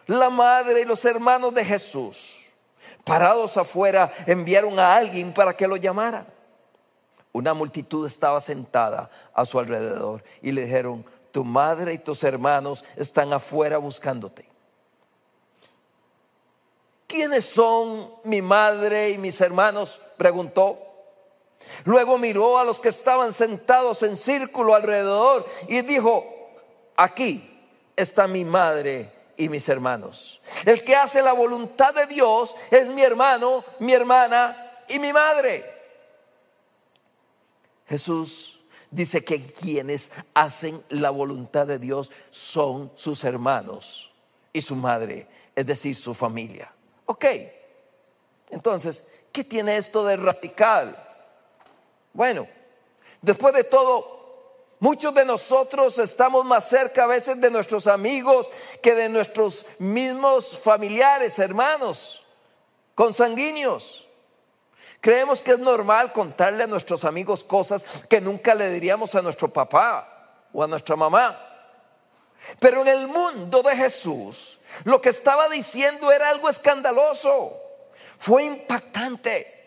la 0.06 0.30
madre 0.30 0.82
y 0.82 0.84
los 0.84 1.04
hermanos 1.04 1.54
de 1.54 1.64
Jesús. 1.64 2.36
Parados 3.04 3.56
afuera, 3.56 4.12
enviaron 4.26 4.78
a 4.78 4.94
alguien 4.94 5.32
para 5.32 5.54
que 5.54 5.66
lo 5.66 5.76
llamara. 5.76 6.26
Una 7.32 7.54
multitud 7.54 8.06
estaba 8.06 8.40
sentada 8.40 9.10
a 9.32 9.44
su 9.46 9.58
alrededor 9.58 10.22
y 10.42 10.52
le 10.52 10.64
dijeron, 10.64 11.04
tu 11.32 11.44
madre 11.44 11.94
y 11.94 11.98
tus 11.98 12.24
hermanos 12.24 12.84
están 12.96 13.32
afuera 13.32 13.78
buscándote. 13.78 14.48
¿Quiénes 17.06 17.44
son 17.46 18.08
mi 18.24 18.42
madre 18.42 19.10
y 19.10 19.18
mis 19.18 19.40
hermanos? 19.40 20.00
preguntó. 20.16 20.89
Luego 21.84 22.18
miró 22.18 22.58
a 22.58 22.64
los 22.64 22.80
que 22.80 22.88
estaban 22.88 23.32
sentados 23.32 24.02
en 24.02 24.16
círculo 24.16 24.74
alrededor 24.74 25.46
y 25.68 25.82
dijo, 25.82 26.24
aquí 26.96 27.46
está 27.96 28.26
mi 28.26 28.44
madre 28.44 29.12
y 29.36 29.48
mis 29.48 29.68
hermanos. 29.68 30.40
El 30.64 30.84
que 30.84 30.94
hace 30.94 31.22
la 31.22 31.32
voluntad 31.32 31.94
de 31.94 32.06
Dios 32.06 32.54
es 32.70 32.88
mi 32.88 33.02
hermano, 33.02 33.64
mi 33.78 33.92
hermana 33.92 34.56
y 34.88 34.98
mi 34.98 35.12
madre. 35.12 35.64
Jesús 37.88 38.60
dice 38.90 39.24
que 39.24 39.42
quienes 39.52 40.12
hacen 40.34 40.82
la 40.90 41.10
voluntad 41.10 41.66
de 41.66 41.78
Dios 41.78 42.10
son 42.30 42.92
sus 42.96 43.24
hermanos 43.24 44.12
y 44.52 44.62
su 44.62 44.76
madre, 44.76 45.26
es 45.54 45.66
decir, 45.66 45.96
su 45.96 46.14
familia. 46.14 46.72
Ok, 47.06 47.24
entonces, 48.50 49.08
¿qué 49.32 49.42
tiene 49.44 49.76
esto 49.76 50.04
de 50.04 50.16
radical? 50.16 50.96
Bueno, 52.12 52.46
después 53.22 53.54
de 53.54 53.64
todo, 53.64 54.20
Muchos 54.80 55.14
de 55.14 55.26
nosotros 55.26 55.98
estamos 55.98 56.42
más 56.46 56.66
cerca 56.66 57.04
a 57.04 57.06
veces 57.06 57.38
de 57.38 57.50
nuestros 57.50 57.86
amigos 57.86 58.48
que 58.82 58.94
de 58.94 59.10
nuestros 59.10 59.66
mismos 59.78 60.58
familiares, 60.58 61.38
hermanos, 61.38 62.22
consanguíneos. 62.94 64.08
Creemos 65.02 65.42
que 65.42 65.50
es 65.50 65.58
normal 65.58 66.12
contarle 66.14 66.64
a 66.64 66.66
nuestros 66.66 67.04
amigos 67.04 67.44
cosas 67.44 67.84
que 68.08 68.22
nunca 68.22 68.54
le 68.54 68.70
diríamos 68.70 69.14
a 69.14 69.20
nuestro 69.20 69.48
papá 69.48 70.46
o 70.50 70.64
a 70.64 70.66
nuestra 70.66 70.96
mamá. 70.96 71.38
Pero 72.58 72.80
en 72.80 72.88
el 72.88 73.06
mundo 73.06 73.62
de 73.62 73.76
Jesús, 73.76 74.60
lo 74.84 75.02
que 75.02 75.10
estaba 75.10 75.46
diciendo 75.50 76.10
era 76.10 76.30
algo 76.30 76.48
escandaloso. 76.48 77.52
Fue 78.18 78.44
impactante. 78.44 79.59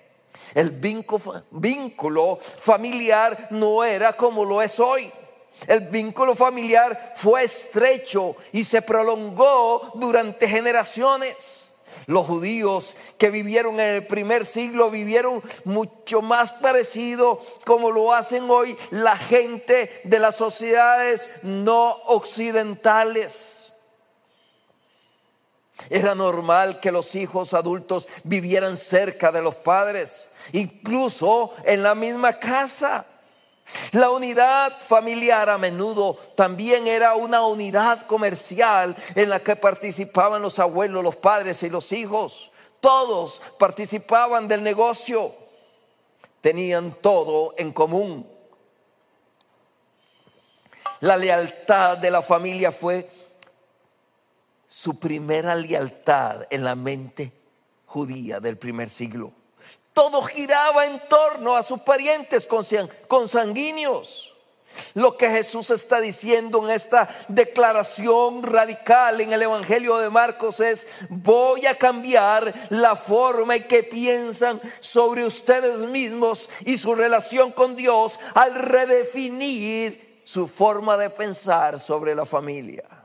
El 0.53 0.69
vínculo, 1.51 2.39
familiar 2.59 3.47
no 3.51 3.83
era 3.83 4.13
como 4.13 4.45
lo 4.45 4.61
es 4.61 4.79
hoy. 4.79 5.11
El 5.67 5.81
vínculo 5.87 6.35
familiar 6.35 7.15
fue 7.17 7.43
estrecho 7.43 8.35
y 8.51 8.63
se 8.63 8.81
prolongó 8.81 9.91
durante 9.95 10.47
generaciones. 10.47 11.69
Los 12.05 12.25
judíos 12.25 12.95
que 13.17 13.29
vivieron 13.29 13.79
en 13.79 13.95
el 13.95 14.07
primer 14.07 14.45
siglo 14.45 14.89
vivieron 14.89 15.41
mucho 15.63 16.21
más 16.21 16.53
parecido 16.53 17.41
como 17.65 17.91
lo 17.91 18.13
hacen 18.13 18.49
hoy 18.49 18.77
la 18.89 19.15
gente 19.15 20.01
de 20.03 20.19
las 20.19 20.35
sociedades 20.35 21.43
no 21.43 21.91
occidentales. 22.07 23.71
Era 25.89 26.15
normal 26.15 26.79
que 26.79 26.91
los 26.91 27.15
hijos 27.15 27.53
adultos 27.53 28.07
vivieran 28.23 28.77
cerca 28.77 29.31
de 29.31 29.41
los 29.41 29.55
padres, 29.55 30.27
incluso 30.51 31.53
en 31.63 31.81
la 31.81 31.95
misma 31.95 32.33
casa. 32.33 33.05
La 33.91 34.09
unidad 34.09 34.71
familiar 34.87 35.49
a 35.49 35.57
menudo 35.57 36.17
también 36.35 36.87
era 36.87 37.15
una 37.15 37.45
unidad 37.45 38.05
comercial 38.05 38.95
en 39.15 39.29
la 39.29 39.39
que 39.39 39.55
participaban 39.55 40.41
los 40.41 40.59
abuelos, 40.59 41.03
los 41.03 41.15
padres 41.15 41.63
y 41.63 41.69
los 41.69 41.91
hijos. 41.91 42.51
Todos 42.81 43.41
participaban 43.57 44.47
del 44.47 44.63
negocio. 44.63 45.33
Tenían 46.41 46.93
todo 47.01 47.53
en 47.57 47.71
común. 47.71 48.27
La 50.99 51.17
lealtad 51.17 51.97
de 51.97 52.11
la 52.11 52.21
familia 52.21 52.71
fue 52.71 53.09
su 54.67 54.99
primera 54.99 55.55
lealtad 55.55 56.45
en 56.49 56.63
la 56.63 56.75
mente 56.75 57.31
judía 57.85 58.39
del 58.39 58.57
primer 58.57 58.89
siglo 58.89 59.33
todo 59.93 60.21
giraba 60.23 60.85
en 60.87 60.99
torno 61.07 61.55
a 61.55 61.63
sus 61.63 61.79
parientes 61.81 62.47
consanguíneos. 63.07 64.33
Lo 64.95 65.17
que 65.17 65.29
Jesús 65.29 65.69
está 65.69 66.01
diciendo 66.01 66.63
en 66.63 66.71
esta 66.71 67.07
declaración 67.27 68.41
radical 68.41 69.21
en 69.21 69.31
el 69.31 69.43
Evangelio 69.43 69.97
de 69.97 70.09
Marcos 70.09 70.59
es, 70.59 70.87
voy 71.09 71.67
a 71.67 71.77
cambiar 71.77 72.51
la 72.69 72.95
forma 72.95 73.55
en 73.55 73.67
que 73.67 73.83
piensan 73.83 74.59
sobre 74.79 75.25
ustedes 75.25 75.77
mismos 75.89 76.49
y 76.61 76.77
su 76.77 76.95
relación 76.95 77.51
con 77.51 77.75
Dios 77.75 78.19
al 78.33 78.55
redefinir 78.55 80.21
su 80.25 80.47
forma 80.47 80.97
de 80.97 81.09
pensar 81.11 81.79
sobre 81.79 82.15
la 82.15 82.25
familia. 82.25 83.02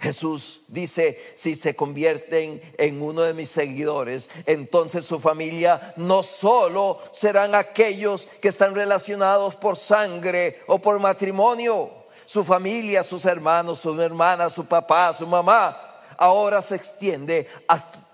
Jesús 0.00 0.62
dice, 0.68 1.32
si 1.34 1.56
se 1.56 1.74
convierten 1.74 2.62
en 2.78 3.02
uno 3.02 3.22
de 3.22 3.34
mis 3.34 3.50
seguidores, 3.50 4.30
entonces 4.46 5.04
su 5.04 5.18
familia 5.18 5.94
no 5.96 6.22
solo 6.22 7.00
serán 7.12 7.56
aquellos 7.56 8.26
que 8.40 8.48
están 8.48 8.76
relacionados 8.76 9.56
por 9.56 9.76
sangre 9.76 10.62
o 10.68 10.78
por 10.78 11.00
matrimonio, 11.00 11.90
su 12.26 12.44
familia, 12.44 13.02
sus 13.02 13.24
hermanos, 13.24 13.80
sus 13.80 13.98
hermanas, 13.98 14.52
su 14.52 14.66
papá, 14.66 15.12
su 15.12 15.26
mamá, 15.26 15.76
ahora 16.16 16.62
se 16.62 16.76
extiende 16.76 17.48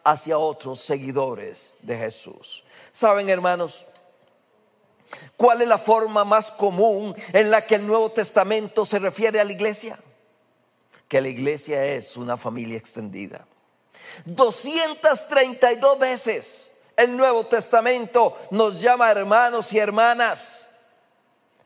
hacia 0.04 0.38
otros 0.38 0.80
seguidores 0.80 1.72
de 1.82 1.98
Jesús. 1.98 2.64
¿Saben, 2.92 3.28
hermanos? 3.28 3.84
¿Cuál 5.36 5.60
es 5.60 5.68
la 5.68 5.78
forma 5.78 6.24
más 6.24 6.50
común 6.50 7.14
en 7.34 7.50
la 7.50 7.60
que 7.66 7.74
el 7.74 7.86
Nuevo 7.86 8.08
Testamento 8.10 8.86
se 8.86 8.98
refiere 8.98 9.38
a 9.38 9.44
la 9.44 9.52
iglesia? 9.52 9.98
Que 11.14 11.20
la 11.20 11.28
iglesia 11.28 11.84
es 11.84 12.16
una 12.16 12.36
familia 12.36 12.76
extendida. 12.76 13.46
232 14.24 15.96
veces 16.00 16.70
el 16.96 17.16
Nuevo 17.16 17.46
Testamento 17.46 18.36
nos 18.50 18.80
llama 18.80 19.12
hermanos 19.12 19.72
y 19.72 19.78
hermanas. 19.78 20.66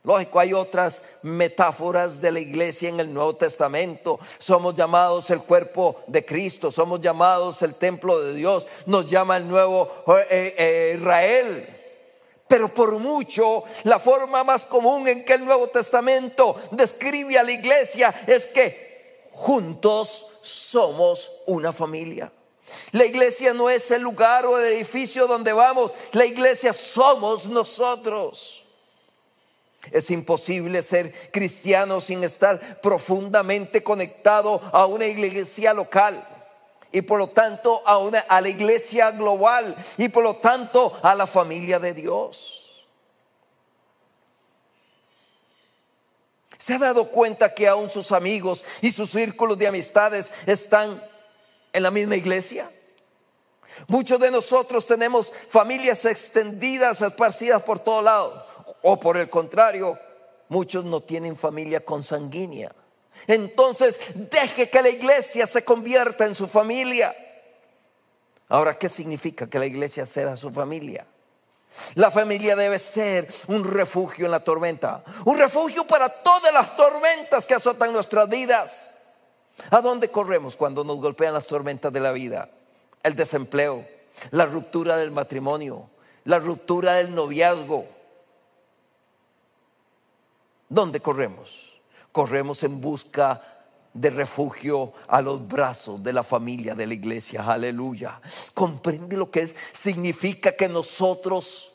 Lógico, 0.05 0.39
hay 0.39 0.53
otras 0.53 1.01
metáforas 1.23 2.21
de 2.21 2.31
la 2.31 2.41
iglesia 2.41 2.91
en 2.91 3.01
el 3.01 3.11
Nuevo 3.11 3.37
Testamento. 3.37 4.21
Somos 4.39 4.77
llamados 4.77 5.31
el 5.31 5.41
cuerpo 5.41 6.03
de 6.09 6.27
Cristo, 6.27 6.71
somos 6.71 7.01
llamados 7.01 7.63
el 7.63 7.75
templo 7.75 8.21
de 8.21 8.35
Dios, 8.35 8.67
nos 8.85 9.09
llama 9.09 9.39
el 9.39 9.49
nuevo 9.49 9.91
eh, 10.29 10.55
eh, 10.59 10.97
Israel. 10.99 11.75
Pero 12.47 12.69
por 12.69 12.99
mucho, 12.99 13.65
la 13.85 13.99
forma 13.99 14.45
más 14.45 14.67
común 14.67 15.09
en 15.09 15.25
que 15.25 15.33
el 15.33 15.47
Nuevo 15.47 15.69
Testamento 15.69 16.55
describe 16.71 17.39
a 17.39 17.43
la 17.43 17.53
iglesia 17.53 18.15
es 18.27 18.49
que 18.49 18.88
juntos 19.39 20.41
somos 20.43 21.31
una 21.47 21.73
familia. 21.73 22.33
La 22.91 23.05
iglesia 23.05 23.55
no 23.55 23.71
es 23.71 23.91
el 23.93 24.03
lugar 24.03 24.45
o 24.45 24.59
el 24.59 24.73
edificio 24.75 25.27
donde 25.27 25.53
vamos, 25.53 25.93
la 26.13 26.27
iglesia 26.27 26.73
somos 26.73 27.47
nosotros. 27.47 28.65
Es 29.93 30.11
imposible 30.11 30.83
ser 30.83 31.31
cristiano 31.31 32.01
sin 32.01 32.25
estar 32.25 32.81
profundamente 32.81 33.83
conectado 33.83 34.61
a 34.73 34.87
una 34.87 35.07
iglesia 35.07 35.73
local 35.73 36.23
y 36.91 37.03
por 37.03 37.19
lo 37.19 37.29
tanto 37.29 37.81
a, 37.87 37.99
una, 37.99 38.19
a 38.21 38.41
la 38.41 38.49
iglesia 38.49 39.13
global 39.13 39.75
y 39.97 40.09
por 40.09 40.25
lo 40.25 40.35
tanto 40.35 40.99
a 41.01 41.15
la 41.15 41.29
familia 41.29 41.79
de 41.79 41.95
Dios. 41.95 42.58
¿Se 46.59 46.75
ha 46.75 46.79
dado 46.79 47.09
cuenta 47.09 47.55
que 47.55 47.69
aún 47.69 47.89
sus 47.89 48.13
amigos 48.13 48.65
y 48.83 48.91
sus 48.93 49.11
círculos 49.11 49.57
de 49.59 49.69
amistades 49.69 50.33
están 50.47 51.01
en 51.73 51.83
la 51.83 51.91
misma 51.91 52.17
iglesia. 52.17 52.71
Muchos 53.87 54.21
de 54.21 54.31
nosotros 54.31 54.87
tenemos 54.87 55.33
familias 55.49 56.05
extendidas, 56.05 57.01
esparcidas 57.01 57.63
por 57.63 57.79
todo 57.79 58.03
lado. 58.03 58.47
O 58.83 58.99
por 58.99 59.17
el 59.17 59.31
contrario, 59.31 59.99
muchos 60.49 60.85
no 60.85 61.01
tienen 61.01 61.37
familia 61.37 61.85
consanguínea. 61.85 62.75
Entonces, 63.27 64.01
deje 64.31 64.69
que 64.69 64.83
la 64.83 64.89
iglesia 64.89 65.47
se 65.47 65.65
convierta 65.65 66.27
en 66.27 66.35
su 66.35 66.47
familia. 66.47 67.15
Ahora, 68.49 68.79
¿qué 68.79 68.89
significa 68.89 69.49
que 69.49 69.59
la 69.59 69.67
iglesia 69.67 70.07
sea 70.07 70.37
su 70.37 70.51
familia? 70.51 71.07
La 71.95 72.11
familia 72.11 72.57
debe 72.57 72.79
ser 72.79 73.33
un 73.49 73.65
refugio 73.65 74.27
en 74.27 74.31
la 74.31 74.41
tormenta, 74.41 75.03
un 75.25 75.39
refugio 75.39 75.87
para 75.87 76.09
todas 76.09 76.53
las 76.53 76.77
tormentas 76.77 77.47
que 77.47 77.55
azotan 77.55 77.93
nuestras 77.93 78.29
vidas. 78.29 78.91
¿A 79.71 79.81
dónde 79.81 80.09
corremos 80.09 80.57
cuando 80.57 80.85
nos 80.85 80.97
golpean 80.97 81.35
las 81.35 81.47
tormentas 81.47 81.93
de 81.93 82.01
la 82.01 82.13
vida? 82.13 82.49
El 83.03 83.17
desempleo, 83.17 83.85
la 84.31 84.47
ruptura 84.47 84.97
del 84.97 85.11
matrimonio, 85.11 85.89
la 86.25 86.39
ruptura 86.39 86.95
del 86.95 87.15
noviazgo. 87.15 87.87
¿Dónde 90.69 91.01
corremos? 91.01 91.81
Corremos 92.13 92.63
en 92.63 92.81
busca 92.81 93.43
de 93.95 94.11
refugio 94.11 94.93
a 95.09 95.21
los 95.21 95.47
brazos 95.49 96.03
de 96.03 96.13
la 96.13 96.23
familia 96.23 96.75
de 96.75 96.87
la 96.87 96.95
iglesia. 96.95 97.45
Aleluya. 97.45 98.21
Comprende 98.55 99.17
lo 99.17 99.31
que 99.31 99.43
es, 99.43 99.57
significa 99.73 100.53
que 100.53 100.69
nosotros 100.69 101.68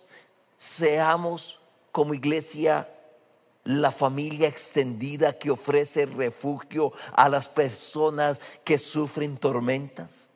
seamos 0.63 1.59
como 1.91 2.13
iglesia 2.13 2.87
la 3.65 3.91
familia 3.91 4.47
extendida 4.47 5.37
que 5.37 5.51
ofrece 5.51 6.05
refugio 6.05 6.93
a 7.13 7.27
las 7.27 7.49
personas 7.49 8.39
que 8.63 8.77
sufren 8.77 9.35
tormentas. 9.35 10.27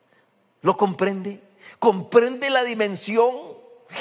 ¿Lo 0.60 0.76
comprende? 0.76 1.40
¿Comprende 1.78 2.50
la 2.50 2.62
dimensión? 2.62 3.34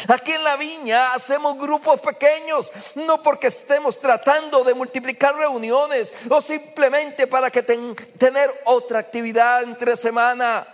Aquí 0.10 0.34
en 0.34 0.44
la 0.44 0.58
viña 0.58 1.14
hacemos 1.14 1.58
grupos 1.58 2.02
pequeños, 2.02 2.70
no 2.96 3.24
porque 3.24 3.48
estemos 3.48 3.98
tratando 3.98 4.66
de 4.66 4.74
multiplicar 4.74 5.34
reuniones 5.34 6.12
o 6.30 6.42
simplemente 6.42 7.26
para 7.28 7.50
que 7.50 7.64
tener 7.64 8.52
otra 8.66 9.00
actividad 9.00 9.64
entre 9.64 9.96
semana. 9.96 10.68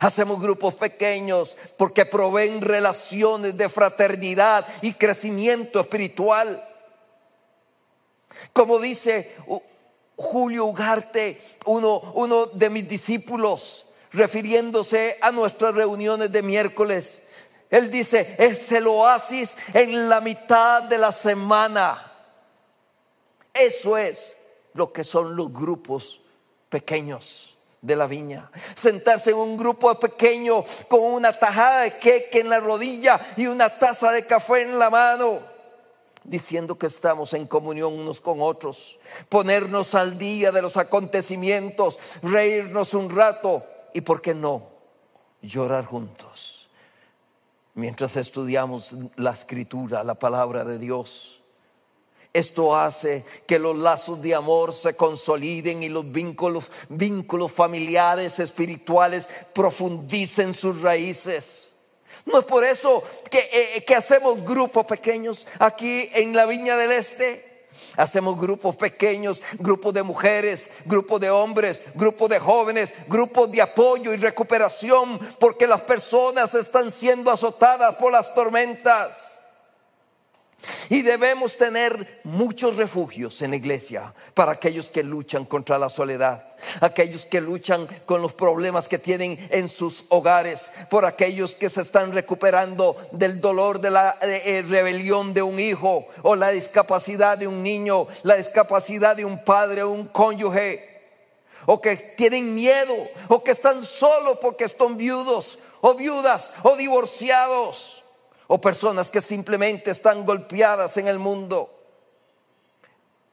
Hacemos 0.00 0.40
grupos 0.40 0.74
pequeños 0.74 1.56
porque 1.76 2.06
proveen 2.06 2.60
relaciones 2.60 3.56
de 3.56 3.68
fraternidad 3.68 4.66
y 4.80 4.92
crecimiento 4.94 5.80
espiritual. 5.80 6.62
Como 8.52 8.78
dice 8.78 9.34
Julio 10.16 10.66
Ugarte, 10.66 11.40
uno, 11.66 11.98
uno 12.14 12.46
de 12.46 12.70
mis 12.70 12.88
discípulos, 12.88 13.86
refiriéndose 14.12 15.18
a 15.20 15.30
nuestras 15.30 15.74
reuniones 15.74 16.30
de 16.30 16.42
miércoles. 16.42 17.22
Él 17.70 17.90
dice, 17.90 18.36
es 18.38 18.70
el 18.72 18.86
oasis 18.86 19.56
en 19.72 20.08
la 20.08 20.20
mitad 20.20 20.82
de 20.82 20.98
la 20.98 21.10
semana. 21.10 22.12
Eso 23.54 23.96
es 23.96 24.36
lo 24.74 24.92
que 24.92 25.04
son 25.04 25.34
los 25.36 25.52
grupos 25.52 26.20
pequeños 26.68 27.51
de 27.82 27.96
la 27.96 28.06
viña. 28.06 28.50
Sentarse 28.74 29.30
en 29.30 29.36
un 29.36 29.56
grupo 29.56 29.92
pequeño 29.96 30.64
con 30.88 31.00
una 31.02 31.32
tajada 31.32 31.82
de 31.82 31.98
queque 31.98 32.40
en 32.40 32.48
la 32.48 32.60
rodilla 32.60 33.20
y 33.36 33.46
una 33.48 33.68
taza 33.68 34.12
de 34.12 34.24
café 34.24 34.62
en 34.62 34.78
la 34.78 34.88
mano, 34.88 35.40
diciendo 36.24 36.78
que 36.78 36.86
estamos 36.86 37.34
en 37.34 37.46
comunión 37.46 37.92
unos 37.92 38.20
con 38.20 38.40
otros. 38.40 38.98
Ponernos 39.28 39.94
al 39.94 40.16
día 40.16 40.52
de 40.52 40.62
los 40.62 40.76
acontecimientos, 40.76 41.98
reírnos 42.22 42.94
un 42.94 43.10
rato 43.10 43.64
y, 43.92 44.00
¿por 44.00 44.22
qué 44.22 44.32
no?, 44.32 44.70
llorar 45.42 45.84
juntos. 45.84 46.68
Mientras 47.74 48.16
estudiamos 48.16 48.94
la 49.16 49.32
escritura, 49.32 50.04
la 50.04 50.14
palabra 50.14 50.62
de 50.62 50.78
Dios. 50.78 51.41
Esto 52.32 52.74
hace 52.74 53.24
que 53.46 53.58
los 53.58 53.76
lazos 53.76 54.22
de 54.22 54.34
amor 54.34 54.72
se 54.72 54.96
consoliden 54.96 55.82
y 55.82 55.90
los 55.90 56.10
vínculos, 56.10 56.70
vínculos 56.88 57.52
familiares, 57.52 58.38
espirituales, 58.38 59.28
profundicen 59.52 60.54
sus 60.54 60.80
raíces. 60.80 61.68
No 62.24 62.38
es 62.38 62.44
por 62.46 62.64
eso 62.64 63.02
que, 63.30 63.38
eh, 63.52 63.84
que 63.84 63.94
hacemos 63.94 64.42
grupos 64.44 64.86
pequeños 64.86 65.46
aquí 65.58 66.08
en 66.14 66.34
la 66.34 66.46
Viña 66.46 66.76
del 66.76 66.92
Este. 66.92 67.52
Hacemos 67.96 68.40
grupos 68.40 68.76
pequeños, 68.76 69.42
grupos 69.58 69.92
de 69.92 70.02
mujeres, 70.02 70.70
grupos 70.86 71.20
de 71.20 71.30
hombres, 71.30 71.82
grupos 71.94 72.30
de 72.30 72.38
jóvenes, 72.38 72.94
grupos 73.08 73.50
de 73.50 73.60
apoyo 73.60 74.14
y 74.14 74.16
recuperación, 74.16 75.18
porque 75.38 75.66
las 75.66 75.82
personas 75.82 76.54
están 76.54 76.90
siendo 76.90 77.30
azotadas 77.30 77.96
por 77.96 78.12
las 78.12 78.34
tormentas. 78.34 79.31
Y 80.88 81.02
debemos 81.02 81.56
tener 81.56 82.20
muchos 82.24 82.76
refugios 82.76 83.42
en 83.42 83.50
la 83.50 83.56
iglesia 83.56 84.14
para 84.34 84.52
aquellos 84.52 84.90
que 84.90 85.02
luchan 85.02 85.44
contra 85.44 85.78
la 85.78 85.90
soledad, 85.90 86.44
aquellos 86.80 87.26
que 87.26 87.40
luchan 87.40 87.86
con 88.06 88.22
los 88.22 88.32
problemas 88.32 88.88
que 88.88 88.98
tienen 88.98 89.38
en 89.50 89.68
sus 89.68 90.06
hogares, 90.10 90.70
por 90.90 91.04
aquellos 91.04 91.54
que 91.54 91.68
se 91.68 91.80
están 91.80 92.12
recuperando 92.12 92.96
del 93.12 93.40
dolor 93.40 93.80
de 93.80 93.90
la 93.90 94.16
eh, 94.22 94.64
rebelión 94.68 95.34
de 95.34 95.42
un 95.42 95.58
hijo 95.58 96.06
o 96.22 96.36
la 96.36 96.50
discapacidad 96.50 97.38
de 97.38 97.48
un 97.48 97.62
niño, 97.62 98.06
la 98.22 98.36
discapacidad 98.36 99.16
de 99.16 99.24
un 99.24 99.42
padre 99.44 99.82
o 99.82 99.90
un 99.90 100.06
cónyuge, 100.06 100.90
o 101.66 101.80
que 101.80 101.96
tienen 101.96 102.54
miedo, 102.54 102.94
o 103.28 103.42
que 103.42 103.52
están 103.52 103.82
solos 103.82 104.38
porque 104.40 104.64
están 104.64 104.96
viudos 104.96 105.58
o 105.80 105.94
viudas 105.94 106.54
o 106.62 106.76
divorciados 106.76 107.91
o 108.52 108.60
personas 108.60 109.10
que 109.10 109.22
simplemente 109.22 109.92
están 109.92 110.26
golpeadas 110.26 110.98
en 110.98 111.08
el 111.08 111.18
mundo. 111.18 111.70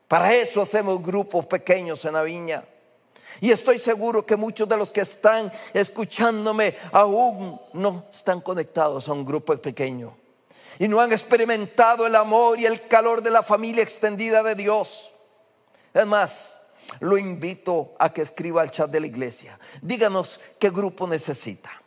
Para 0.08 0.34
eso 0.34 0.62
hacemos 0.62 1.04
grupos 1.04 1.46
pequeños 1.46 2.06
en 2.06 2.14
la 2.14 2.24
viña. 2.24 2.64
Y 3.42 3.52
estoy 3.52 3.80
seguro 3.80 4.26
que 4.26 4.38
muchos 4.38 4.70
de 4.70 4.78
los 4.78 4.94
que 4.94 5.02
están 5.02 5.52
escuchándome 5.74 6.74
aún 6.94 7.60
no 7.74 8.06
están 8.14 8.40
conectados 8.40 9.10
a 9.10 9.12
un 9.12 9.26
grupo 9.26 9.58
pequeño. 9.58 10.16
Y 10.78 10.88
no 10.88 11.02
han 11.02 11.12
experimentado 11.12 12.08
el 12.08 12.16
amor 12.16 12.58
y 12.58 12.66
el 12.66 12.88
calor 12.88 13.22
de 13.22 13.32
la 13.32 13.44
familia 13.44 13.84
extendida 13.84 14.42
de 14.42 14.56
Dios. 14.56 15.10
Es 15.94 16.06
más, 16.06 16.62
lo 17.02 17.18
invito 17.18 17.94
a 18.00 18.14
que 18.14 18.22
escriba 18.22 18.62
al 18.62 18.72
chat 18.72 18.90
de 18.90 19.02
la 19.02 19.08
iglesia. 19.08 19.60
Díganos 19.82 20.40
qué 20.58 20.70
grupo 20.70 21.06
necesita. 21.08 21.79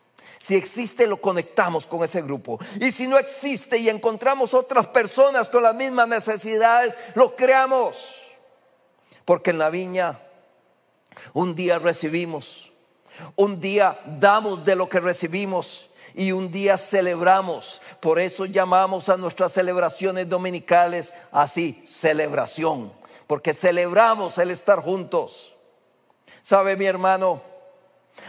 Si 0.43 0.57
existe, 0.57 1.07
lo 1.07 1.19
conectamos 1.19 1.87
con 1.87 2.03
ese 2.03 2.21
grupo. 2.21 2.59
Y 2.81 2.91
si 2.91 3.07
no 3.07 3.17
existe 3.17 3.79
y 3.79 3.89
encontramos 3.89 4.55
otras 4.55 4.89
personas 4.89 5.49
con 5.49 5.63
las 5.63 5.73
mismas 5.73 6.09
necesidades, 6.09 6.97
lo 7.15 7.37
creamos. 7.37 8.27
Porque 9.25 9.51
en 9.51 9.59
la 9.59 9.71
viña 9.71 10.19
un 11.33 11.55
día 11.55 11.79
recibimos, 11.79 12.73
un 13.37 13.61
día 13.61 13.97
damos 14.19 14.65
de 14.65 14.75
lo 14.75 14.89
que 14.89 14.99
recibimos 14.99 15.91
y 16.13 16.33
un 16.33 16.51
día 16.51 16.77
celebramos. 16.77 17.81
Por 18.01 18.19
eso 18.19 18.45
llamamos 18.45 19.09
a 19.11 19.17
nuestras 19.17 19.53
celebraciones 19.53 20.29
dominicales 20.29 21.13
así, 21.31 21.85
celebración. 21.87 22.93
Porque 23.29 23.55
celebramos 23.55 24.39
el 24.39 24.51
estar 24.51 24.81
juntos. 24.81 25.53
¿Sabe 26.43 26.75
mi 26.75 26.87
hermano? 26.87 27.52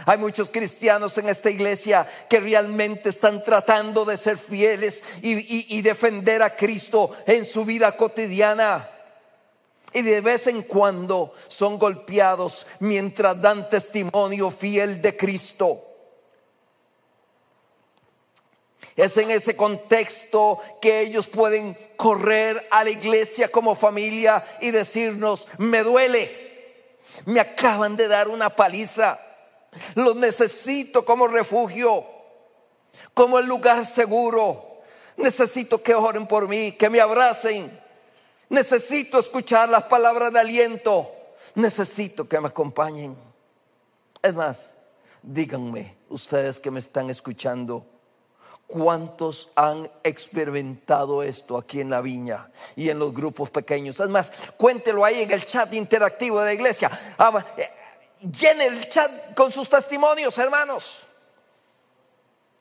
Hay 0.05 0.17
muchos 0.17 0.49
cristianos 0.49 1.17
en 1.17 1.29
esta 1.29 1.49
iglesia 1.49 2.07
que 2.29 2.39
realmente 2.39 3.09
están 3.09 3.43
tratando 3.43 4.05
de 4.05 4.17
ser 4.17 4.37
fieles 4.37 5.03
y, 5.21 5.81
defender 5.81 6.41
a 6.41 6.55
Cristo 6.55 7.15
en 7.25 7.45
su 7.45 7.65
vida 7.65 7.95
cotidiana. 7.95 8.89
Y 9.93 10.01
de 10.01 10.21
vez 10.21 10.47
en 10.47 10.63
cuando 10.63 11.33
son 11.47 11.77
golpeados 11.77 12.65
mientras 12.79 13.39
dan 13.41 13.69
testimonio 13.69 14.49
fiel 14.51 15.01
de 15.01 15.15
Cristo. 15.15 15.81
Es 18.95 19.17
en 19.17 19.31
ese 19.31 19.55
contexto 19.55 20.59
que 20.81 21.01
ellos 21.01 21.27
pueden 21.27 21.75
correr 21.95 22.67
a 22.71 22.83
la 22.83 22.89
iglesia 22.89 23.47
como 23.47 23.75
familia 23.75 24.43
y 24.61 24.71
decirnos, 24.71 25.47
me 25.57 25.83
duele, 25.83 26.29
me 27.25 27.39
acaban 27.39 27.95
de 27.95 28.07
dar 28.07 28.27
una 28.27 28.49
paliza 28.49 29.19
los 29.95 30.15
necesito 30.15 31.05
como 31.05 31.27
refugio, 31.27 32.03
como 33.13 33.39
el 33.39 33.45
lugar 33.45 33.85
seguro. 33.85 34.61
Necesito 35.17 35.81
que 35.81 35.93
oren 35.93 36.27
por 36.27 36.47
mí, 36.47 36.71
que 36.71 36.89
me 36.89 36.99
abracen. 36.99 37.71
Necesito 38.49 39.19
escuchar 39.19 39.69
las 39.69 39.83
palabras 39.83 40.33
de 40.33 40.39
aliento. 40.39 41.09
Necesito 41.55 42.27
que 42.27 42.39
me 42.39 42.47
acompañen. 42.47 43.15
Es 44.21 44.33
más, 44.33 44.73
díganme, 45.21 45.95
ustedes 46.09 46.59
que 46.59 46.71
me 46.71 46.79
están 46.79 47.09
escuchando, 47.09 47.85
¿Cuántos 48.67 49.51
han 49.55 49.87
experimentado 50.03 51.21
esto 51.21 51.57
aquí 51.57 51.81
en 51.81 51.91
la 51.91 52.01
viña 52.01 52.49
y 52.75 52.89
en 52.89 52.97
los 52.97 53.13
grupos 53.13 53.51
pequeños? 53.51 53.99
Es 53.99 54.09
más, 54.09 54.33
cuéntelo 54.57 55.05
ahí 55.05 55.21
en 55.21 55.31
el 55.31 55.45
chat 55.45 55.71
interactivo 55.73 56.39
de 56.39 56.45
la 56.45 56.53
iglesia. 56.53 56.89
Llene 58.23 58.67
el 58.67 58.89
chat 58.89 59.11
con 59.35 59.51
sus 59.51 59.67
testimonios, 59.67 60.37
hermanos. 60.37 60.99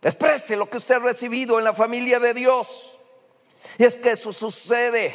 Exprese 0.03 0.57
lo 0.57 0.69
que 0.69 0.79
usted 0.79 0.97
ha 0.97 0.99
recibido 0.99 1.59
en 1.59 1.65
la 1.65 1.73
familia 1.73 2.19
de 2.19 2.35
Dios. 2.35 2.91
Y 3.79 3.85
es 3.85 3.95
que 3.95 4.11
eso 4.11 4.33
sucede 4.33 5.15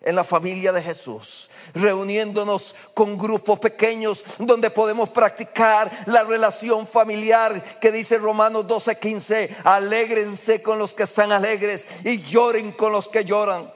en 0.00 0.16
la 0.16 0.24
familia 0.24 0.72
de 0.72 0.82
Jesús, 0.82 1.50
reuniéndonos 1.74 2.76
con 2.94 3.18
grupos 3.18 3.58
pequeños 3.58 4.24
donde 4.38 4.70
podemos 4.70 5.10
practicar 5.10 5.90
la 6.06 6.24
relación 6.24 6.86
familiar 6.86 7.60
que 7.78 7.92
dice 7.92 8.16
Romanos 8.16 8.66
12:15, 8.66 9.54
alégrense 9.64 10.62
con 10.62 10.78
los 10.78 10.94
que 10.94 11.02
están 11.02 11.30
alegres 11.30 11.86
y 12.04 12.22
lloren 12.22 12.72
con 12.72 12.92
los 12.92 13.08
que 13.08 13.24
lloran. 13.24 13.70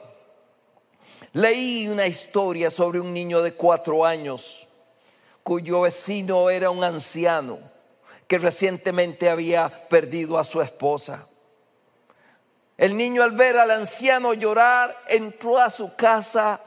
Leí 1.33 1.87
una 1.87 2.07
historia 2.07 2.71
sobre 2.71 2.99
un 2.99 3.13
niño 3.13 3.43
de 3.43 3.53
cuatro 3.53 4.05
años 4.05 4.67
cuyo 5.43 5.81
vecino 5.81 6.49
era 6.49 6.69
un 6.69 6.83
anciano 6.83 7.59
que 8.27 8.37
recientemente 8.37 9.29
había 9.29 9.69
perdido 9.89 10.39
a 10.39 10.43
su 10.43 10.61
esposa. 10.61 11.27
El 12.77 12.97
niño 12.97 13.21
al 13.21 13.31
ver 13.31 13.57
al 13.57 13.71
anciano 13.71 14.33
llorar 14.33 14.89
entró 15.09 15.59
a 15.59 15.69
su 15.69 15.95
casa 15.95 16.59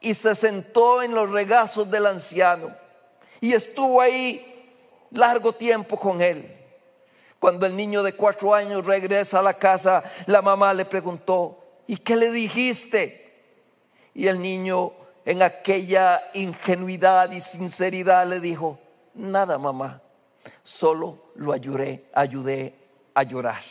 y 0.00 0.14
se 0.14 0.34
sentó 0.34 1.02
en 1.02 1.14
los 1.14 1.30
regazos 1.30 1.90
del 1.90 2.06
anciano 2.06 2.74
y 3.40 3.52
estuvo 3.52 4.00
ahí 4.00 4.44
largo 5.10 5.52
tiempo 5.52 5.98
con 5.98 6.22
él. 6.22 6.58
Cuando 7.38 7.66
el 7.66 7.76
niño 7.76 8.02
de 8.02 8.12
cuatro 8.12 8.54
años 8.54 8.86
regresa 8.86 9.40
a 9.40 9.42
la 9.42 9.54
casa, 9.54 10.02
la 10.26 10.42
mamá 10.42 10.72
le 10.72 10.84
preguntó, 10.84 11.58
¿y 11.88 11.96
qué 11.96 12.14
le 12.14 12.30
dijiste? 12.30 13.18
Y 14.14 14.28
el 14.28 14.40
niño 14.40 14.92
en 15.24 15.42
aquella 15.42 16.22
ingenuidad 16.34 17.30
y 17.30 17.40
sinceridad 17.40 18.26
le 18.26 18.40
dijo, 18.40 18.78
nada 19.14 19.58
mamá, 19.58 20.02
solo 20.62 21.30
lo 21.36 21.52
ayudé, 21.52 22.04
a 23.14 23.22
llorar. 23.24 23.62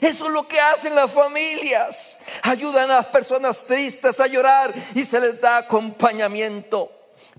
Eso 0.00 0.26
es 0.26 0.32
lo 0.32 0.46
que 0.46 0.60
hacen 0.60 0.94
las 0.94 1.10
familias. 1.10 2.18
Ayudan 2.42 2.90
a 2.90 2.96
las 2.96 3.06
personas 3.06 3.64
tristes 3.64 4.18
a 4.20 4.26
llorar 4.26 4.74
y 4.94 5.04
se 5.04 5.20
les 5.20 5.40
da 5.40 5.58
acompañamiento. 5.58 6.90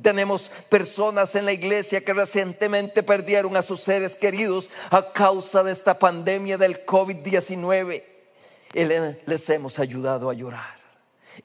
Tenemos 0.02 0.50
personas 0.70 1.36
en 1.36 1.46
la 1.46 1.52
iglesia 1.52 2.04
que 2.04 2.14
recientemente 2.14 3.04
perdieron 3.04 3.56
a 3.58 3.62
sus 3.62 3.82
seres 3.82 4.16
queridos 4.16 4.70
a 4.90 5.12
causa 5.12 5.62
de 5.64 5.72
esta 5.72 6.00
pandemia 6.00 6.58
del 6.58 6.86
COVID-19 6.86 8.04
y 8.74 8.84
les 8.84 9.50
hemos 9.50 9.78
ayudado 9.78 10.30
a 10.30 10.34
llorar 10.34 10.81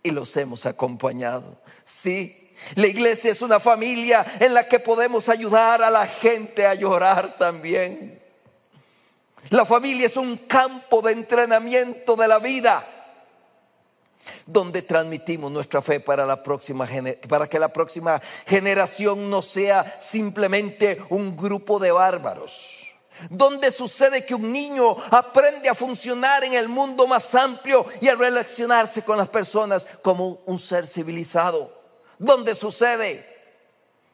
y 0.03 0.11
los 0.11 0.37
hemos 0.37 0.67
acompañado. 0.67 1.61
Sí, 1.85 2.53
la 2.75 2.87
iglesia 2.87 3.33
es 3.33 3.43
una 3.43 3.61
familia 3.61 4.25
en 4.41 4.55
la 4.55 4.69
que 4.69 4.81
podemos 4.81 5.29
ayudar 5.29 5.83
a 5.83 5.91
la 5.91 6.07
gente 6.07 6.67
a 6.67 6.75
llorar 6.75 7.37
también. 7.39 8.21
La 9.51 9.65
familia 9.65 10.07
es 10.07 10.17
un 10.17 10.37
campo 10.37 11.03
de 11.03 11.13
entrenamiento 11.13 12.17
de 12.17 12.29
la 12.29 12.39
vida 12.39 12.85
donde 14.45 14.83
transmitimos 14.83 15.53
nuestra 15.53 15.83
fe 15.83 16.01
para 16.01 16.27
la 16.27 16.43
próxima 16.43 16.89
para 17.29 17.49
que 17.49 17.59
la 17.59 17.69
próxima 17.69 18.21
generación 18.47 19.31
no 19.31 19.43
sea 19.43 20.01
simplemente 20.01 21.01
un 21.11 21.37
grupo 21.37 21.79
de 21.79 21.93
bárbaros 21.93 22.76
donde 23.31 23.70
sucede 23.70 24.24
que 24.24 24.35
un 24.35 24.52
niño 24.52 24.96
aprende 25.11 25.68
a 25.68 25.74
funcionar 25.74 26.44
en 26.44 26.55
el 26.55 26.68
mundo 26.68 27.07
más 27.07 27.35
amplio 27.35 27.87
y 28.00 28.09
a 28.09 28.14
relacionarse 28.14 29.02
con 29.02 29.18
las 29.18 29.29
personas 29.29 29.87
como 30.02 30.40
un 30.46 30.59
ser 30.59 30.87
civilizado. 30.87 31.72
¿Dónde 32.18 32.55
sucede? 32.55 33.24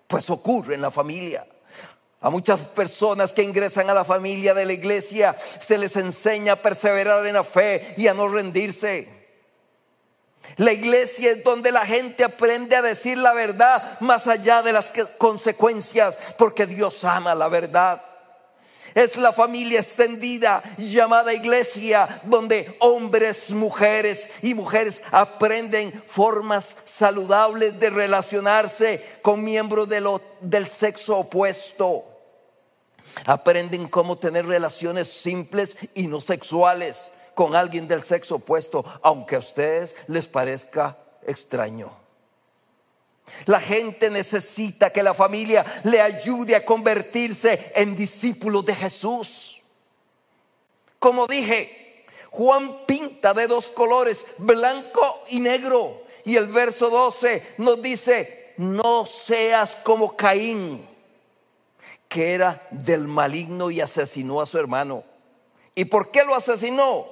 Pues 0.06 0.28
ocurre 0.30 0.74
en 0.74 0.82
la 0.82 0.90
familia. 0.90 1.46
A 2.20 2.30
muchas 2.30 2.60
personas 2.60 3.32
que 3.32 3.42
ingresan 3.42 3.90
a 3.90 3.94
la 3.94 4.04
familia 4.04 4.54
de 4.54 4.64
la 4.64 4.72
iglesia 4.72 5.36
se 5.60 5.76
les 5.76 5.96
enseña 5.96 6.52
a 6.52 6.56
perseverar 6.56 7.26
en 7.26 7.34
la 7.34 7.44
fe 7.44 7.94
y 7.96 8.06
a 8.06 8.14
no 8.14 8.28
rendirse. 8.28 9.22
La 10.56 10.72
iglesia 10.72 11.32
es 11.32 11.44
donde 11.44 11.72
la 11.72 11.84
gente 11.86 12.24
aprende 12.24 12.76
a 12.76 12.82
decir 12.82 13.18
la 13.18 13.32
verdad 13.32 13.98
más 14.00 14.26
allá 14.26 14.62
de 14.62 14.72
las 14.72 14.92
consecuencias, 15.18 16.18
porque 16.36 16.66
Dios 16.66 17.04
ama 17.04 17.34
la 17.34 17.48
verdad. 17.48 18.02
Es 18.94 19.16
la 19.16 19.32
familia 19.32 19.80
extendida 19.80 20.62
llamada 20.76 21.32
iglesia 21.32 22.20
donde 22.24 22.76
hombres, 22.80 23.50
mujeres 23.50 24.30
y 24.42 24.54
mujeres 24.54 25.02
aprenden 25.10 25.92
formas 25.92 26.76
saludables 26.86 27.80
de 27.80 27.90
relacionarse 27.90 29.18
con 29.22 29.42
miembros 29.42 29.88
del 30.40 30.66
sexo 30.66 31.18
opuesto. 31.18 32.04
Aprenden 33.26 33.88
cómo 33.88 34.18
tener 34.18 34.46
relaciones 34.46 35.08
simples 35.08 35.76
y 35.94 36.06
no 36.06 36.20
sexuales 36.20 37.10
con 37.34 37.54
alguien 37.54 37.88
del 37.88 38.02
sexo 38.04 38.36
opuesto, 38.36 38.84
aunque 39.02 39.36
a 39.36 39.40
ustedes 39.40 39.96
les 40.06 40.26
parezca 40.26 40.98
extraño. 41.26 42.01
La 43.46 43.60
gente 43.60 44.10
necesita 44.10 44.90
que 44.90 45.02
la 45.02 45.14
familia 45.14 45.64
le 45.84 46.00
ayude 46.00 46.54
a 46.54 46.64
convertirse 46.64 47.72
en 47.74 47.96
discípulos 47.96 48.64
de 48.64 48.74
Jesús. 48.74 49.62
Como 50.98 51.26
dije, 51.26 52.04
Juan 52.30 52.70
pinta 52.86 53.34
de 53.34 53.46
dos 53.46 53.68
colores, 53.68 54.24
blanco 54.38 55.24
y 55.28 55.40
negro. 55.40 56.02
Y 56.24 56.36
el 56.36 56.46
verso 56.46 56.88
12 56.88 57.54
nos 57.58 57.82
dice, 57.82 58.54
no 58.58 59.06
seas 59.06 59.74
como 59.76 60.16
Caín, 60.16 60.86
que 62.08 62.34
era 62.34 62.62
del 62.70 63.08
maligno 63.08 63.70
y 63.70 63.80
asesinó 63.80 64.40
a 64.40 64.46
su 64.46 64.58
hermano. 64.58 65.02
¿Y 65.74 65.86
por 65.86 66.10
qué 66.10 66.22
lo 66.24 66.34
asesinó? 66.34 67.06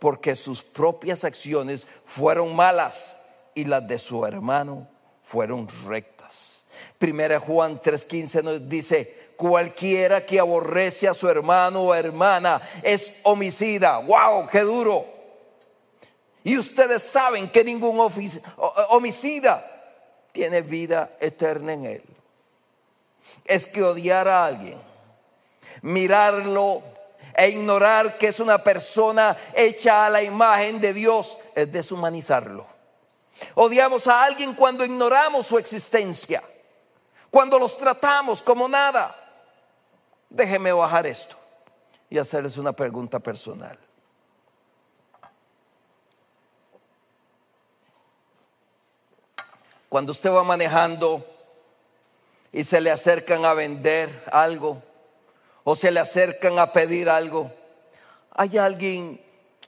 Porque 0.00 0.34
sus 0.34 0.62
propias 0.62 1.22
acciones 1.24 1.86
fueron 2.04 2.56
malas 2.56 3.16
y 3.54 3.64
las 3.64 3.86
de 3.86 3.98
su 3.98 4.26
hermano 4.26 4.88
fueron 5.26 5.68
rectas. 5.86 6.64
Primera 6.98 7.40
Juan 7.40 7.80
3:15 7.80 8.42
nos 8.42 8.68
dice, 8.68 9.32
cualquiera 9.36 10.24
que 10.24 10.40
aborrece 10.40 11.08
a 11.08 11.14
su 11.14 11.28
hermano 11.28 11.82
o 11.82 11.94
hermana 11.94 12.60
es 12.82 13.20
homicida. 13.24 13.98
¡Wow! 13.98 14.48
¡Qué 14.50 14.60
duro! 14.60 15.04
Y 16.44 16.56
ustedes 16.56 17.02
saben 17.02 17.48
que 17.48 17.64
ningún 17.64 17.98
homicida 18.88 19.64
tiene 20.30 20.62
vida 20.62 21.10
eterna 21.20 21.72
en 21.72 21.86
él. 21.86 22.02
Es 23.44 23.66
que 23.66 23.82
odiar 23.82 24.28
a 24.28 24.46
alguien, 24.46 24.78
mirarlo 25.82 26.82
e 27.36 27.48
ignorar 27.48 28.16
que 28.16 28.28
es 28.28 28.38
una 28.38 28.58
persona 28.58 29.36
hecha 29.54 30.06
a 30.06 30.10
la 30.10 30.22
imagen 30.22 30.80
de 30.80 30.94
Dios 30.94 31.36
es 31.56 31.70
deshumanizarlo. 31.72 32.75
Odiamos 33.54 34.06
a 34.06 34.24
alguien 34.24 34.54
cuando 34.54 34.84
ignoramos 34.84 35.46
su 35.46 35.58
existencia, 35.58 36.42
cuando 37.30 37.58
los 37.58 37.76
tratamos 37.76 38.42
como 38.42 38.68
nada. 38.68 39.14
Déjeme 40.28 40.72
bajar 40.72 41.06
esto 41.06 41.36
y 42.10 42.18
hacerles 42.18 42.56
una 42.56 42.72
pregunta 42.72 43.18
personal. 43.18 43.78
Cuando 49.88 50.12
usted 50.12 50.30
va 50.30 50.42
manejando 50.42 51.24
y 52.52 52.64
se 52.64 52.80
le 52.80 52.90
acercan 52.90 53.44
a 53.44 53.54
vender 53.54 54.10
algo 54.32 54.82
o 55.64 55.76
se 55.76 55.90
le 55.90 56.00
acercan 56.00 56.58
a 56.58 56.72
pedir 56.72 57.08
algo, 57.08 57.50
¿hay 58.32 58.58
alguien 58.58 59.20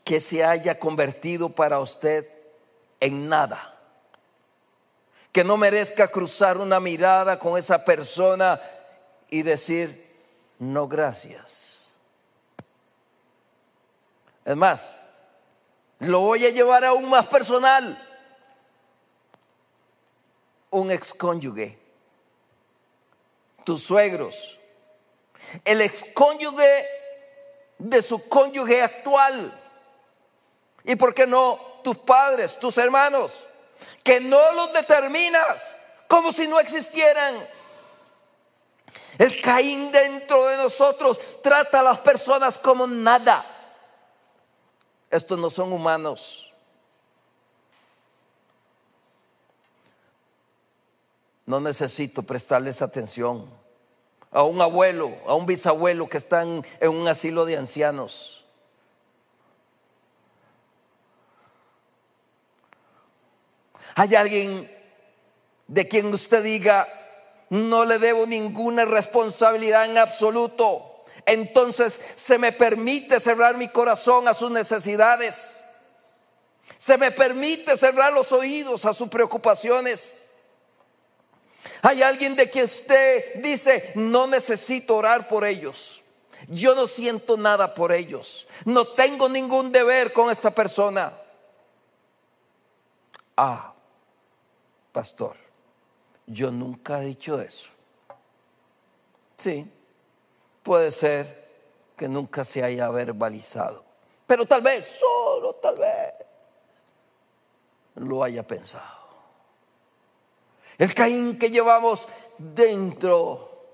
que 0.04 0.20
se 0.20 0.44
haya 0.44 0.78
convertido 0.78 1.50
para 1.50 1.80
usted 1.80 2.26
en 3.00 3.28
nada. 3.28 3.74
Que 5.32 5.44
no 5.44 5.56
merezca 5.56 6.08
cruzar 6.08 6.58
una 6.58 6.80
mirada 6.80 7.38
con 7.38 7.58
esa 7.58 7.84
persona 7.84 8.60
y 9.30 9.42
decir, 9.42 10.08
no 10.58 10.88
gracias. 10.88 11.88
Es 14.44 14.56
más, 14.56 14.98
lo 15.98 16.20
voy 16.20 16.46
a 16.46 16.50
llevar 16.50 16.84
aún 16.84 17.08
más 17.08 17.26
personal. 17.26 18.04
Un 20.70 20.90
excónyuge, 20.90 21.78
tus 23.64 23.82
suegros, 23.82 24.58
el 25.64 25.80
excónyuge 25.80 26.84
de 27.78 28.02
su 28.02 28.28
cónyuge 28.28 28.82
actual. 28.82 29.52
¿Y 30.88 30.96
por 30.96 31.14
qué 31.14 31.24
no 31.24 31.60
tus 31.84 31.98
padres, 31.98 32.58
tus 32.58 32.76
hermanos, 32.78 33.38
que 34.02 34.18
no 34.18 34.52
los 34.52 34.72
determinas 34.72 35.76
como 36.08 36.32
si 36.32 36.48
no 36.48 36.58
existieran. 36.58 37.36
El 39.18 39.40
Caín 39.40 39.92
dentro 39.92 40.46
de 40.46 40.56
nosotros 40.56 41.20
trata 41.42 41.80
a 41.80 41.82
las 41.82 41.98
personas 41.98 42.58
como 42.58 42.86
nada. 42.86 43.44
Estos 45.10 45.38
no 45.38 45.50
son 45.50 45.72
humanos. 45.72 46.48
no 51.48 51.60
necesito 51.60 52.22
prestarles 52.22 52.82
atención. 52.82 53.48
A 54.30 54.42
un 54.42 54.60
abuelo, 54.60 55.10
a 55.26 55.34
un 55.34 55.46
bisabuelo 55.46 56.06
que 56.06 56.18
están 56.18 56.62
en 56.78 56.90
un 56.90 57.08
asilo 57.08 57.46
de 57.46 57.56
ancianos. 57.56 58.37
Hay 63.98 64.14
alguien 64.14 64.70
de 65.66 65.88
quien 65.88 66.14
usted 66.14 66.44
diga, 66.44 66.86
no 67.50 67.84
le 67.84 67.98
debo 67.98 68.28
ninguna 68.28 68.84
responsabilidad 68.84 69.86
en 69.86 69.98
absoluto. 69.98 71.04
Entonces 71.26 71.98
se 72.14 72.38
me 72.38 72.52
permite 72.52 73.18
cerrar 73.18 73.56
mi 73.56 73.66
corazón 73.66 74.28
a 74.28 74.34
sus 74.34 74.52
necesidades. 74.52 75.56
Se 76.78 76.96
me 76.96 77.10
permite 77.10 77.76
cerrar 77.76 78.12
los 78.12 78.30
oídos 78.30 78.84
a 78.84 78.94
sus 78.94 79.08
preocupaciones. 79.08 80.26
Hay 81.82 82.00
alguien 82.00 82.36
de 82.36 82.48
quien 82.48 82.66
usted 82.66 83.42
dice, 83.42 83.90
no 83.96 84.28
necesito 84.28 84.94
orar 84.94 85.26
por 85.26 85.44
ellos. 85.44 86.02
Yo 86.46 86.76
no 86.76 86.86
siento 86.86 87.36
nada 87.36 87.74
por 87.74 87.90
ellos. 87.90 88.46
No 88.64 88.84
tengo 88.84 89.28
ningún 89.28 89.72
deber 89.72 90.12
con 90.12 90.30
esta 90.30 90.52
persona. 90.52 91.12
Ah, 93.36 93.67
pastor, 94.98 95.36
yo 96.26 96.50
nunca 96.50 97.00
he 97.00 97.04
dicho 97.06 97.40
eso. 97.40 97.68
Sí, 99.36 99.64
puede 100.60 100.90
ser 100.90 101.46
que 101.96 102.08
nunca 102.08 102.44
se 102.44 102.64
haya 102.64 102.88
verbalizado. 102.88 103.84
Pero 104.26 104.44
tal 104.44 104.60
vez, 104.60 104.98
solo 104.98 105.54
tal 105.54 105.78
vez, 105.78 106.14
lo 107.94 108.24
haya 108.24 108.44
pensado. 108.44 108.98
El 110.76 110.92
Caín 110.92 111.38
que 111.38 111.48
llevamos 111.48 112.08
dentro 112.36 113.66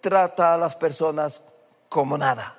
trata 0.00 0.54
a 0.54 0.56
las 0.56 0.76
personas 0.76 1.58
como 1.90 2.16
nada. 2.16 2.58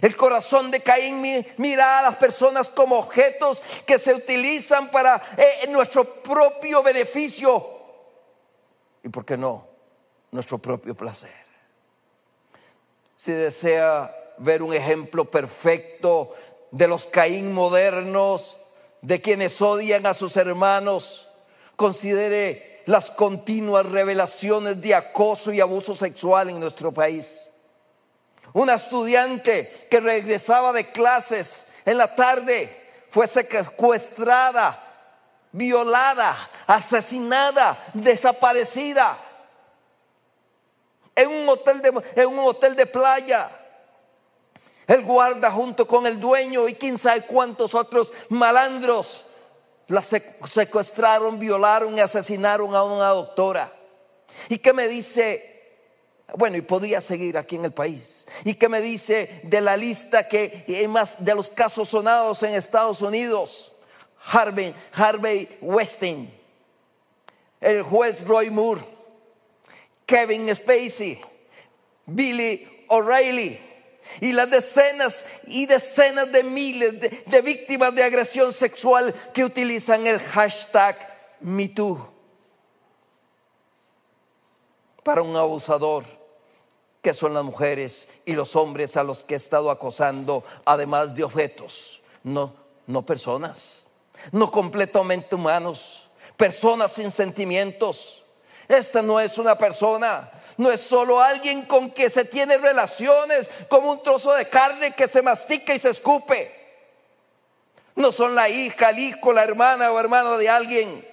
El 0.00 0.16
corazón 0.16 0.70
de 0.70 0.80
Caín 0.80 1.22
mira 1.56 1.98
a 1.98 2.02
las 2.02 2.16
personas 2.16 2.68
como 2.68 2.98
objetos 2.98 3.62
que 3.86 3.98
se 3.98 4.14
utilizan 4.14 4.90
para 4.90 5.22
eh, 5.36 5.68
nuestro 5.68 6.04
propio 6.04 6.82
beneficio 6.82 7.76
y, 9.06 9.08
¿por 9.08 9.24
qué 9.24 9.36
no?, 9.36 9.68
nuestro 10.32 10.58
propio 10.58 10.96
placer. 10.96 11.30
Si 13.16 13.30
desea 13.30 14.12
ver 14.38 14.62
un 14.62 14.74
ejemplo 14.74 15.24
perfecto 15.24 16.34
de 16.72 16.88
los 16.88 17.06
Caín 17.06 17.54
modernos, 17.54 18.66
de 19.02 19.22
quienes 19.22 19.62
odian 19.62 20.06
a 20.06 20.12
sus 20.12 20.36
hermanos, 20.36 21.28
considere 21.76 22.82
las 22.86 23.12
continuas 23.12 23.86
revelaciones 23.86 24.80
de 24.82 24.96
acoso 24.96 25.52
y 25.52 25.60
abuso 25.60 25.94
sexual 25.94 26.50
en 26.50 26.58
nuestro 26.58 26.92
país. 26.92 27.45
Una 28.56 28.76
estudiante 28.76 29.86
que 29.90 30.00
regresaba 30.00 30.72
de 30.72 30.86
clases 30.86 31.66
en 31.84 31.98
la 31.98 32.14
tarde 32.16 32.66
fue 33.10 33.26
secuestrada, 33.26 34.74
violada, 35.52 36.34
asesinada, 36.66 37.76
desaparecida 37.92 39.14
en 41.14 41.28
un 41.28 41.46
hotel 41.50 41.82
de, 41.82 42.02
en 42.14 42.28
un 42.28 42.38
hotel 42.38 42.74
de 42.76 42.86
playa. 42.86 43.46
El 44.86 45.02
guarda 45.02 45.50
junto 45.50 45.86
con 45.86 46.06
el 46.06 46.18
dueño 46.18 46.66
y 46.66 46.76
quién 46.76 46.96
sabe 46.96 47.26
cuántos 47.26 47.74
otros 47.74 48.10
malandros 48.30 49.26
la 49.88 50.02
secuestraron, 50.02 51.38
violaron 51.38 51.98
y 51.98 52.00
asesinaron 52.00 52.74
a 52.74 52.84
una 52.84 53.08
doctora. 53.08 53.70
¿Y 54.48 54.56
qué 54.60 54.72
me 54.72 54.88
dice? 54.88 55.55
Bueno, 56.34 56.56
y 56.56 56.60
podría 56.60 57.00
seguir 57.00 57.38
aquí 57.38 57.56
en 57.56 57.64
el 57.64 57.72
país. 57.72 58.26
¿Y 58.44 58.54
qué 58.54 58.68
me 58.68 58.80
dice 58.80 59.40
de 59.44 59.60
la 59.60 59.76
lista 59.76 60.28
que 60.28 60.64
hay 60.68 60.88
más 60.88 61.24
de 61.24 61.34
los 61.34 61.48
casos 61.48 61.88
sonados 61.88 62.42
en 62.42 62.54
Estados 62.54 63.00
Unidos? 63.00 63.72
Harvey, 64.32 64.74
Harvey 64.92 65.48
Westing, 65.60 66.28
el 67.60 67.82
juez 67.82 68.26
Roy 68.26 68.50
Moore, 68.50 68.80
Kevin 70.04 70.52
Spacey, 70.54 71.20
Billy 72.06 72.66
O'Reilly, 72.88 73.58
y 74.20 74.32
las 74.32 74.50
decenas 74.50 75.26
y 75.46 75.66
decenas 75.66 76.30
de 76.32 76.42
miles 76.42 77.00
de, 77.00 77.40
víctimas 77.42 77.94
de 77.94 78.02
agresión 78.02 78.52
sexual 78.52 79.14
que 79.32 79.44
utilizan 79.44 80.06
el 80.06 80.18
hashtag 80.20 80.96
MeToo 81.40 82.12
para 85.02 85.22
un 85.22 85.36
abusador 85.36 86.04
que 87.06 87.14
son 87.14 87.34
las 87.34 87.44
mujeres 87.44 88.08
y 88.24 88.32
los 88.32 88.56
hombres 88.56 88.96
a 88.96 89.04
los 89.04 89.22
que 89.22 89.34
he 89.34 89.36
estado 89.36 89.70
acosando, 89.70 90.42
además 90.64 91.14
de 91.14 91.22
objetos, 91.22 92.00
no, 92.24 92.52
no 92.88 93.02
personas, 93.02 93.84
no 94.32 94.50
completamente 94.50 95.36
humanos, 95.36 96.02
personas 96.36 96.90
sin 96.90 97.12
sentimientos. 97.12 98.24
Esta 98.66 99.02
no 99.02 99.20
es 99.20 99.38
una 99.38 99.56
persona, 99.56 100.28
no 100.56 100.68
es 100.68 100.80
solo 100.80 101.20
alguien 101.20 101.62
con 101.66 101.92
que 101.92 102.10
se 102.10 102.24
tiene 102.24 102.58
relaciones 102.58 103.48
como 103.68 103.92
un 103.92 104.02
trozo 104.02 104.32
de 104.32 104.48
carne 104.48 104.90
que 104.90 105.06
se 105.06 105.22
mastica 105.22 105.72
y 105.76 105.78
se 105.78 105.90
escupe. 105.90 106.50
No 107.94 108.10
son 108.10 108.34
la 108.34 108.48
hija, 108.48 108.90
el 108.90 108.98
hijo, 108.98 109.32
la 109.32 109.44
hermana 109.44 109.92
o 109.92 110.00
hermano 110.00 110.38
de 110.38 110.48
alguien. 110.48 111.06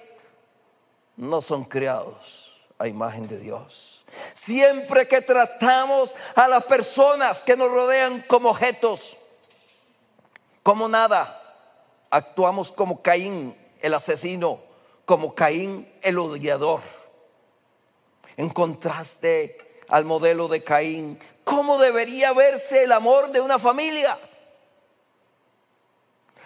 No 1.16 1.40
son 1.40 1.62
creados 1.62 2.50
a 2.78 2.88
imagen 2.88 3.28
de 3.28 3.38
Dios. 3.38 3.93
Siempre 4.32 5.06
que 5.08 5.20
tratamos 5.20 6.14
a 6.34 6.48
las 6.48 6.64
personas 6.64 7.40
que 7.40 7.56
nos 7.56 7.70
rodean 7.70 8.20
como 8.28 8.50
objetos, 8.50 9.16
como 10.62 10.88
nada, 10.88 11.40
actuamos 12.10 12.70
como 12.70 13.02
Caín, 13.02 13.56
el 13.80 13.94
asesino, 13.94 14.60
como 15.04 15.34
Caín, 15.34 15.90
el 16.02 16.18
odiador 16.18 16.80
en 18.36 18.50
contraste 18.50 19.56
al 19.88 20.04
modelo 20.04 20.48
de 20.48 20.62
Caín. 20.62 21.18
¿Cómo 21.44 21.78
debería 21.78 22.32
verse 22.32 22.84
el 22.84 22.92
amor 22.92 23.30
de 23.30 23.40
una 23.40 23.58
familia? 23.58 24.16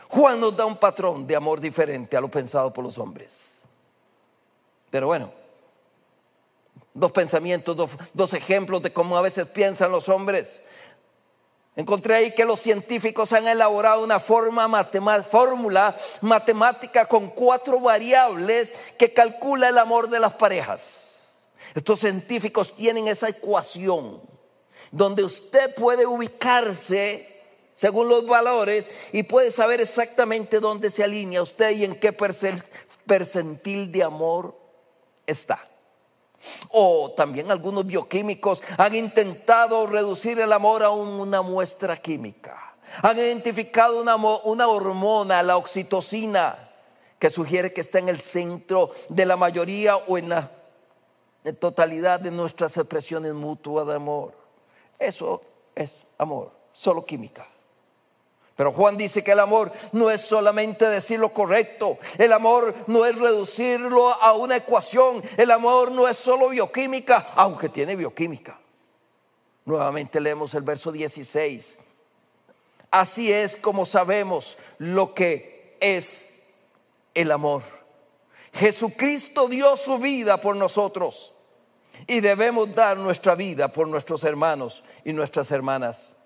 Juan 0.09 0.40
nos 0.40 0.57
da 0.57 0.64
un 0.64 0.76
patrón 0.76 1.26
de 1.26 1.37
amor 1.37 1.61
diferente 1.61 2.16
a 2.16 2.20
lo 2.20 2.28
pensado 2.28 2.72
por 2.72 2.85
los 2.85 2.98
hombres. 2.98 3.62
Pero 4.90 5.07
bueno, 5.07 5.31
dos 6.98 7.12
pensamientos, 7.12 7.76
dos, 8.12 8.34
ejemplos 8.34 8.82
de 8.82 8.92
cómo 8.92 9.16
a 9.16 9.22
veces 9.22 9.46
piensan 9.46 9.92
los 9.92 10.08
hombres. 10.08 10.62
Encontré 11.76 12.16
ahí 12.16 12.34
que 12.34 12.44
los 12.44 12.58
científicos 12.58 13.32
han 13.32 13.46
elaborado 13.46 14.02
una 14.02 14.18
forma 14.18 14.84
fórmula 15.22 15.96
matemática 16.22 17.06
con 17.06 17.28
cuatro 17.28 17.78
variables 17.78 18.72
que 18.98 19.12
calcula 19.12 19.68
el 19.68 19.78
amor 19.78 20.11
de 20.11 20.18
las 20.18 20.32
parejas. 20.34 21.34
Estos 21.74 22.00
científicos 22.00 22.74
tienen 22.74 23.06
esa 23.06 23.28
ecuación 23.28 24.20
donde 24.90 25.22
usted 25.22 25.74
puede 25.76 26.04
ubicarse 26.06 27.37
según 27.74 28.08
los 28.08 28.26
valores 28.26 28.90
y 29.12 29.22
puede 29.22 29.52
saber 29.52 29.80
exactamente 29.80 30.58
dónde 30.58 30.90
se 30.90 31.04
alinea 31.04 31.42
usted 31.42 31.70
y 31.70 31.84
en 31.84 31.94
qué 31.94 32.12
percentil 32.12 33.92
de 33.92 34.02
amor 34.02 34.58
está. 35.26 35.67
O 36.70 37.12
también 37.16 37.51
algunos 37.51 37.87
bioquímicos 37.87 38.62
han 38.77 38.94
intentado 38.94 39.87
reducir 39.87 40.38
el 40.40 40.53
amor 40.53 40.83
a 40.83 40.90
una 40.90 41.42
muestra 41.42 41.96
química. 41.96 42.74
Han 43.03 43.16
identificado 43.16 44.01
una, 44.01 44.16
una 44.16 44.68
hormona, 44.68 45.43
la 45.43 45.57
oxitocina, 45.57 46.57
que 47.18 47.30
sugiere 47.30 47.72
que 47.72 47.80
está 47.80 47.99
en 47.99 48.09
el 48.09 48.20
centro 48.20 48.93
de 49.09 49.26
la 49.26 49.36
mayoría 49.36 49.97
o 49.97 50.18
en 50.18 50.28
la 50.28 50.51
totalidad 51.59 52.20
de 52.20 52.30
nuestras 52.30 52.76
expresiones 52.76 53.34
mutuas 53.34 53.86
de 53.86 53.95
amor. 53.95 54.34
Eso 54.99 55.41
es 55.74 56.05
amor, 56.18 56.53
solo 56.72 57.05
química. 57.05 57.47
Pero 58.59 58.72
Juan 58.72 58.96
dice 58.96 59.22
que 59.22 59.30
el 59.30 59.38
amor 59.38 59.70
no 59.92 60.11
es 60.11 60.20
solamente 60.20 60.88
decir 60.88 61.20
lo 61.20 61.28
correcto, 61.28 61.96
el 62.18 62.32
amor 62.32 62.74
no 62.88 63.06
es 63.06 63.16
reducirlo 63.16 64.12
a 64.12 64.32
una 64.32 64.56
ecuación, 64.56 65.22
el 65.36 65.52
amor 65.52 65.92
no 65.92 66.09
es 66.09 66.16
solo 66.16 66.48
bioquímica, 66.48 67.24
aunque 67.36 67.68
tiene 67.68 67.94
bioquímica. 67.94 68.59
Nuevamente 69.64 70.20
leemos 70.20 70.54
el 70.54 70.62
verso 70.62 70.90
16. 70.90 71.78
Así 72.90 73.32
es 73.32 73.54
como 73.54 73.86
sabemos 73.86 74.59
lo 74.78 75.14
que 75.14 75.76
es 75.78 76.30
el 77.14 77.30
amor. 77.30 77.62
Jesucristo 78.54 79.46
dio 79.46 79.76
su 79.76 79.98
vida 79.98 80.36
por 80.38 80.56
nosotros 80.56 81.32
y 82.09 82.18
debemos 82.18 82.74
dar 82.74 82.96
nuestra 82.96 83.36
vida 83.36 83.68
por 83.68 83.86
nuestros 83.86 84.24
hermanos 84.24 84.82
y 85.04 85.12
nuestras 85.12 85.52
hermanas. 85.52 86.17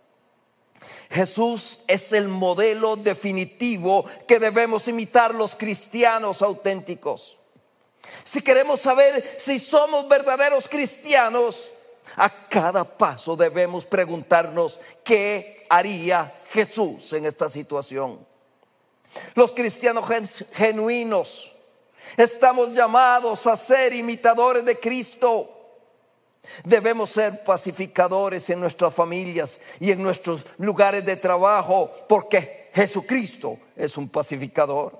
Jesús 1.10 1.84
es 1.88 2.12
el 2.12 2.28
modelo 2.28 2.96
definitivo 2.96 4.04
que 4.26 4.38
debemos 4.38 4.88
imitar 4.88 5.34
los 5.34 5.54
cristianos 5.54 6.42
auténticos. 6.42 7.36
Si 8.24 8.42
queremos 8.42 8.80
saber 8.80 9.36
si 9.38 9.58
somos 9.58 10.08
verdaderos 10.08 10.68
cristianos, 10.68 11.68
a 12.16 12.28
cada 12.48 12.84
paso 12.84 13.36
debemos 13.36 13.84
preguntarnos 13.84 14.78
qué 15.04 15.66
haría 15.68 16.32
Jesús 16.52 17.12
en 17.12 17.26
esta 17.26 17.48
situación. 17.48 18.18
Los 19.34 19.52
cristianos 19.52 20.04
genuinos 20.52 21.52
estamos 22.16 22.72
llamados 22.74 23.46
a 23.46 23.56
ser 23.56 23.92
imitadores 23.92 24.64
de 24.64 24.78
Cristo. 24.78 25.61
Debemos 26.64 27.10
ser 27.10 27.44
pacificadores 27.44 28.50
en 28.50 28.60
nuestras 28.60 28.94
familias 28.94 29.60
y 29.78 29.92
en 29.92 30.02
nuestros 30.02 30.44
lugares 30.58 31.04
de 31.04 31.16
trabajo 31.16 31.90
porque 32.08 32.70
Jesucristo 32.74 33.58
es 33.76 33.96
un 33.96 34.08
pacificador. 34.08 34.98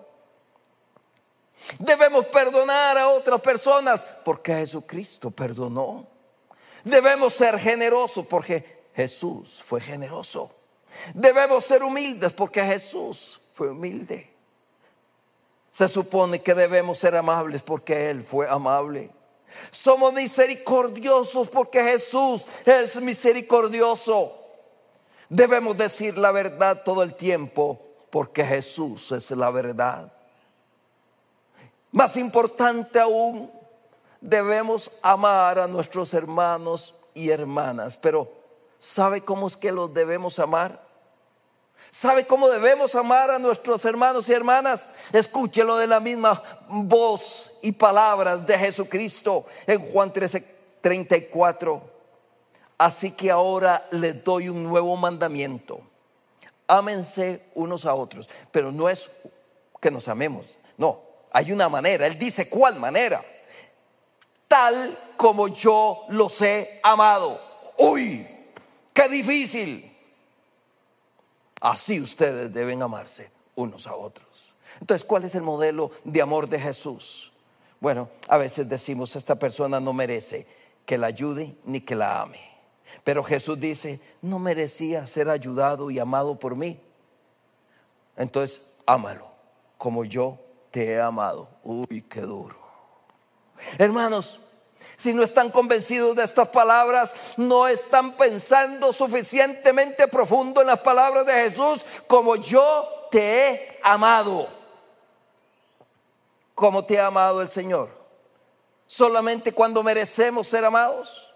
Debemos 1.78 2.26
perdonar 2.26 2.98
a 2.98 3.08
otras 3.08 3.40
personas 3.40 4.04
porque 4.24 4.54
Jesucristo 4.54 5.30
perdonó. 5.30 6.06
Debemos 6.84 7.34
ser 7.34 7.58
generosos 7.58 8.26
porque 8.26 8.82
Jesús 8.94 9.62
fue 9.64 9.80
generoso. 9.80 10.50
Debemos 11.14 11.64
ser 11.64 11.82
humildes 11.82 12.32
porque 12.32 12.62
Jesús 12.62 13.40
fue 13.54 13.70
humilde. 13.70 14.30
Se 15.70 15.88
supone 15.88 16.40
que 16.40 16.54
debemos 16.54 16.98
ser 16.98 17.16
amables 17.16 17.62
porque 17.62 18.10
Él 18.10 18.22
fue 18.22 18.48
amable. 18.48 19.10
Somos 19.70 20.12
misericordiosos 20.12 21.48
porque 21.48 21.82
Jesús 21.82 22.46
es 22.64 22.96
misericordioso. 22.96 24.32
Debemos 25.28 25.76
decir 25.76 26.18
la 26.18 26.30
verdad 26.30 26.82
todo 26.84 27.02
el 27.02 27.14
tiempo 27.14 27.80
porque 28.10 28.44
Jesús 28.44 29.12
es 29.12 29.30
la 29.30 29.50
verdad. 29.50 30.12
Más 31.90 32.16
importante 32.16 33.00
aún, 33.00 33.50
debemos 34.20 34.98
amar 35.02 35.58
a 35.58 35.66
nuestros 35.66 36.14
hermanos 36.14 36.94
y 37.14 37.30
hermanas. 37.30 37.96
Pero 37.96 38.30
¿sabe 38.78 39.22
cómo 39.22 39.46
es 39.46 39.56
que 39.56 39.72
los 39.72 39.92
debemos 39.92 40.38
amar? 40.38 40.91
¿Sabe 41.94 42.24
cómo 42.24 42.48
debemos 42.48 42.94
amar 42.94 43.30
a 43.30 43.38
nuestros 43.38 43.84
hermanos 43.84 44.26
y 44.26 44.32
hermanas? 44.32 44.88
Escúchelo 45.12 45.76
de 45.76 45.86
la 45.86 46.00
misma 46.00 46.42
voz 46.66 47.58
y 47.60 47.70
palabras 47.72 48.46
de 48.46 48.58
Jesucristo 48.58 49.44
en 49.66 49.78
Juan 49.92 50.10
13, 50.10 50.42
34. 50.80 51.82
Así 52.78 53.10
que 53.10 53.30
ahora 53.30 53.86
les 53.90 54.24
doy 54.24 54.48
un 54.48 54.64
nuevo 54.64 54.96
mandamiento. 54.96 55.82
Ámense 56.66 57.42
unos 57.54 57.84
a 57.84 57.92
otros, 57.92 58.26
pero 58.50 58.72
no 58.72 58.88
es 58.88 59.10
que 59.78 59.90
nos 59.90 60.08
amemos, 60.08 60.58
no, 60.78 60.98
hay 61.30 61.52
una 61.52 61.68
manera. 61.68 62.06
Él 62.06 62.18
dice 62.18 62.48
cuál 62.48 62.76
manera. 62.76 63.22
Tal 64.48 64.98
como 65.18 65.48
yo 65.48 66.06
los 66.08 66.40
he 66.40 66.80
amado. 66.82 67.38
Uy, 67.76 68.26
qué 68.94 69.08
difícil. 69.10 69.91
Así 71.62 72.00
ustedes 72.00 72.52
deben 72.52 72.82
amarse 72.82 73.30
unos 73.54 73.86
a 73.86 73.94
otros. 73.94 74.56
Entonces, 74.80 75.06
¿cuál 75.06 75.22
es 75.22 75.36
el 75.36 75.42
modelo 75.42 75.92
de 76.02 76.20
amor 76.20 76.48
de 76.48 76.58
Jesús? 76.58 77.32
Bueno, 77.78 78.08
a 78.28 78.36
veces 78.36 78.68
decimos, 78.68 79.14
esta 79.14 79.36
persona 79.36 79.78
no 79.78 79.92
merece 79.92 80.44
que 80.84 80.98
la 80.98 81.06
ayude 81.06 81.54
ni 81.64 81.80
que 81.80 81.94
la 81.94 82.20
ame. 82.20 82.40
Pero 83.04 83.22
Jesús 83.22 83.60
dice, 83.60 84.00
no 84.22 84.40
merecía 84.40 85.06
ser 85.06 85.30
ayudado 85.30 85.88
y 85.92 86.00
amado 86.00 86.36
por 86.36 86.56
mí. 86.56 86.80
Entonces, 88.16 88.78
ámalo 88.84 89.28
como 89.78 90.04
yo 90.04 90.40
te 90.72 90.90
he 90.90 91.00
amado. 91.00 91.48
Uy, 91.62 92.02
qué 92.08 92.22
duro. 92.22 92.56
Hermanos, 93.78 94.40
si 94.96 95.12
no 95.12 95.22
están 95.22 95.50
convencidos 95.50 96.16
de 96.16 96.24
estas 96.24 96.48
palabras, 96.48 97.12
no 97.36 97.66
están 97.66 98.12
pensando 98.12 98.92
suficientemente 98.92 100.06
profundo 100.08 100.60
en 100.60 100.68
las 100.68 100.80
palabras 100.80 101.26
de 101.26 101.32
Jesús 101.32 101.84
como 102.06 102.36
yo 102.36 102.88
te 103.10 103.48
he 103.48 103.78
amado. 103.82 104.48
Como 106.54 106.84
te 106.84 107.00
ha 107.00 107.06
amado 107.06 107.42
el 107.42 107.50
Señor. 107.50 107.90
Solamente 108.86 109.52
cuando 109.52 109.82
merecemos 109.82 110.46
ser 110.46 110.64
amados. 110.64 111.32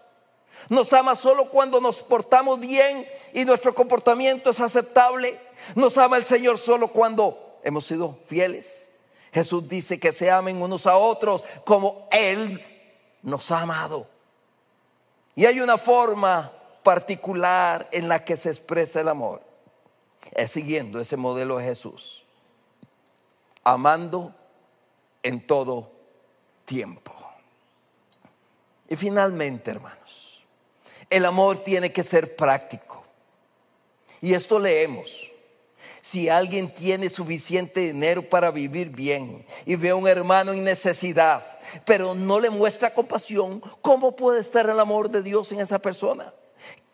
Nos 0.69 0.93
ama 0.93 1.15
solo 1.15 1.49
cuando 1.49 1.81
nos 1.81 2.03
portamos 2.03 2.59
bien 2.59 3.07
y 3.33 3.45
nuestro 3.45 3.73
comportamiento 3.73 4.51
es 4.51 4.59
aceptable. 4.59 5.37
Nos 5.75 5.97
ama 5.97 6.17
el 6.17 6.25
Señor 6.25 6.57
solo 6.57 6.87
cuando 6.87 7.59
hemos 7.63 7.85
sido 7.85 8.17
fieles. 8.27 8.89
Jesús 9.33 9.67
dice 9.67 9.99
que 9.99 10.13
se 10.13 10.31
amen 10.31 10.61
unos 10.61 10.87
a 10.87 10.97
otros 10.97 11.43
como 11.65 12.07
Él 12.11 12.63
nos 13.21 13.51
ha 13.51 13.61
amado. 13.61 14.07
Y 15.35 15.45
hay 15.45 15.59
una 15.59 15.77
forma 15.77 16.51
particular 16.83 17.87
en 17.91 18.07
la 18.07 18.23
que 18.23 18.37
se 18.37 18.49
expresa 18.49 19.01
el 19.01 19.07
amor. 19.07 19.41
Es 20.31 20.51
siguiendo 20.51 20.99
ese 20.99 21.17
modelo 21.17 21.57
de 21.57 21.65
Jesús. 21.65 22.25
Amando 23.63 24.33
en 25.23 25.45
todo 25.45 25.91
tiempo. 26.65 27.13
Y 28.89 28.95
finalmente, 28.95 29.71
hermanos, 29.71 30.43
el 31.09 31.25
amor 31.25 31.57
tiene 31.57 31.91
que 31.91 32.03
ser 32.03 32.35
práctico. 32.35 33.03
Y 34.21 34.33
esto 34.33 34.59
leemos. 34.59 35.26
Si 36.09 36.29
alguien 36.29 36.69
tiene 36.69 37.09
suficiente 37.09 37.81
dinero 37.81 38.21
para 38.21 38.49
vivir 38.49 38.91
bien 38.91 39.45
y 39.65 39.75
ve 39.75 39.89
a 39.89 39.95
un 39.95 40.07
hermano 40.07 40.53
en 40.53 40.63
necesidad, 40.63 41.45
pero 41.83 42.15
no 42.15 42.39
le 42.39 42.49
muestra 42.49 42.93
compasión, 42.93 43.61
¿cómo 43.81 44.15
puede 44.15 44.39
estar 44.39 44.69
el 44.69 44.79
amor 44.79 45.09
de 45.09 45.21
Dios 45.21 45.51
en 45.51 45.59
esa 45.59 45.79
persona? 45.79 46.33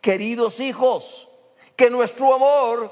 Queridos 0.01 0.59
hijos, 0.59 1.27
que 1.75 1.91
nuestro 1.91 2.33
amor 2.33 2.91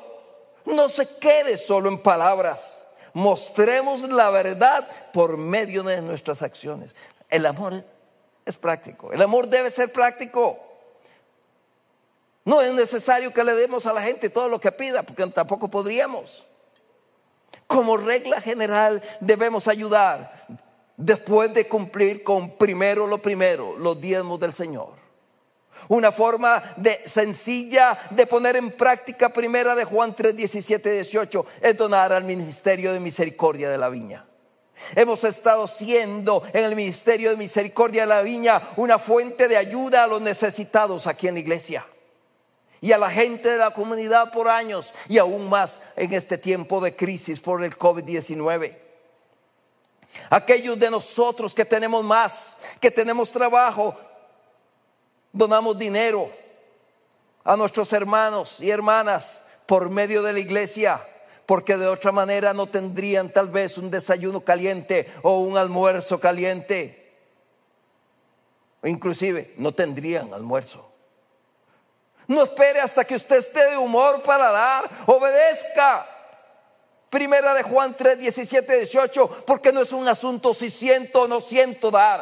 no 0.66 0.90
se 0.90 1.08
quede 1.18 1.58
solo 1.58 1.90
en 1.90 1.98
palabras. 1.98 2.84
Mostremos 3.14 4.02
la 4.02 4.30
verdad 4.30 4.88
por 5.14 5.38
medio 5.38 5.82
de 5.82 6.04
nuestras 6.04 6.44
acciones. 6.44 6.96
El 7.32 7.48
amor 7.48 7.84
es 8.46 8.58
práctico. 8.58 9.12
El 9.12 9.24
amor 9.24 9.48
debe 9.48 9.72
ser 9.72 9.92
práctico. 9.92 10.71
No 12.44 12.62
es 12.62 12.74
necesario 12.74 13.32
que 13.32 13.44
le 13.44 13.54
demos 13.54 13.86
a 13.86 13.94
la 13.94 14.02
gente 14.02 14.30
todo 14.30 14.50
lo 14.50 14.60
que 14.60 14.72
pida, 14.72 15.04
porque 15.04 15.26
tampoco 15.28 15.68
podríamos. 15.68 16.46
Como 17.68 17.98
regla 17.98 18.42
general 18.42 19.02
debemos 19.20 19.68
ayudar 19.68 20.48
después 20.98 21.54
de 21.54 21.68
cumplir 21.68 22.24
con 22.24 22.58
primero 22.58 23.08
lo 23.08 23.20
primero, 23.20 23.78
los 23.78 24.02
diezmos 24.02 24.40
del 24.40 24.54
Señor. 24.54 25.00
Una 25.88 26.12
forma 26.12 26.62
de 26.78 26.96
sencilla 26.96 27.98
de 28.12 28.28
poner 28.28 28.56
en 28.56 28.72
práctica 28.72 29.30
primera 29.30 29.74
de 29.74 29.86
Juan 29.86 30.16
3, 30.16 30.36
17, 30.36 30.92
18 30.92 31.46
es 31.62 31.78
donar 31.78 32.12
al 32.14 32.24
ministerio 32.24 32.94
de 32.94 33.00
misericordia 33.00 33.70
de 33.70 33.78
la 33.78 33.90
viña. 33.90 34.26
Hemos 34.96 35.24
estado 35.24 35.68
siendo 35.68 36.44
en 36.54 36.66
el 36.66 36.76
ministerio 36.76 37.30
de 37.30 37.36
misericordia 37.36 38.02
de 38.02 38.08
la 38.08 38.22
viña 38.22 38.62
una 38.78 38.98
fuente 38.98 39.48
de 39.48 39.58
ayuda 39.58 40.04
a 40.04 40.08
los 40.08 40.22
necesitados 40.22 41.08
aquí 41.08 41.28
en 41.28 41.36
la 41.36 41.40
iglesia 41.40 41.86
y 42.82 42.92
a 42.92 42.98
la 42.98 43.12
gente 43.12 43.50
de 43.50 43.58
la 43.58 43.72
comunidad 43.72 44.34
por 44.34 44.50
años 44.50 44.92
y 45.08 45.20
aún 45.20 45.48
más 45.48 45.80
en 45.96 46.14
este 46.14 46.40
tiempo 46.40 46.82
de 46.82 46.96
crisis 46.96 47.40
por 47.40 47.64
el 47.64 47.78
COVID-19. 47.78 48.76
Aquellos 50.32 50.78
de 50.80 50.90
nosotros 50.90 51.54
que 51.54 51.64
tenemos 51.64 52.04
más, 52.04 52.58
que 52.80 52.90
tenemos 52.90 53.32
trabajo, 53.32 53.96
donamos 55.32 55.78
dinero 55.78 56.30
a 57.44 57.56
nuestros 57.56 57.94
hermanos 57.94 58.60
y 58.60 58.72
hermanas 58.72 59.46
por 59.68 59.90
medio 59.90 60.24
de 60.24 60.34
la 60.34 60.40
iglesia, 60.40 61.00
porque 61.46 61.78
de 61.78 61.88
otra 61.88 62.12
manera 62.12 62.54
no 62.54 62.66
tendrían 62.66 63.30
tal 63.30 63.48
vez 63.48 63.78
un 63.78 63.92
desayuno 63.92 64.42
caliente 64.42 65.12
o 65.22 65.40
un 65.40 65.56
almuerzo 65.56 66.20
caliente. 66.20 67.14
Inclusive 68.84 69.54
no 69.58 69.72
tendrían 69.72 70.34
almuerzo. 70.34 70.91
No 72.28 72.44
espere 72.44 72.80
hasta 72.80 73.04
que 73.04 73.16
usted 73.16 73.38
esté 73.38 73.72
de 73.72 73.78
humor 73.78 74.22
para 74.24 74.52
dar, 74.52 74.84
obedezca. 75.06 76.06
Primera 77.10 77.54
de 77.54 77.64
Juan 77.64 77.94
3, 77.94 78.20
17, 78.20 78.78
18, 78.78 79.44
porque 79.46 79.74
no 79.74 79.82
es 79.82 79.92
un 79.92 80.08
asunto 80.08 80.54
si 80.54 80.70
siento 80.70 81.24
o 81.24 81.28
no 81.28 81.42
siento 81.42 81.92
dar. 81.92 82.22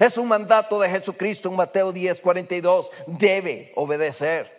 Es 0.00 0.18
un 0.18 0.26
mandato 0.26 0.80
de 0.80 0.88
Jesucristo 0.88 1.48
en 1.48 1.56
Mateo 1.56 1.92
10, 1.92 2.20
42. 2.20 2.90
Debe 3.06 3.72
obedecer. 3.76 4.52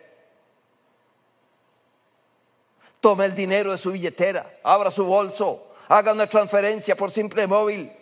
Tome 3.00 3.26
el 3.26 3.34
dinero 3.34 3.70
de 3.70 3.78
su 3.78 3.92
billetera, 3.92 4.46
abra 4.64 4.90
su 4.90 5.04
bolso, 5.04 5.74
haga 5.88 6.12
una 6.12 6.26
transferencia 6.26 6.96
por 6.96 7.12
simple 7.12 7.46
móvil, 7.46 7.92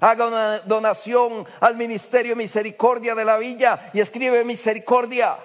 haga 0.00 0.28
una 0.28 0.58
donación 0.60 1.44
al 1.60 1.76
Ministerio 1.76 2.36
Misericordia 2.36 3.16
de 3.16 3.24
la 3.24 3.36
Villa 3.36 3.90
y 3.92 4.00
escribe 4.00 4.44
misericordia 4.44 5.36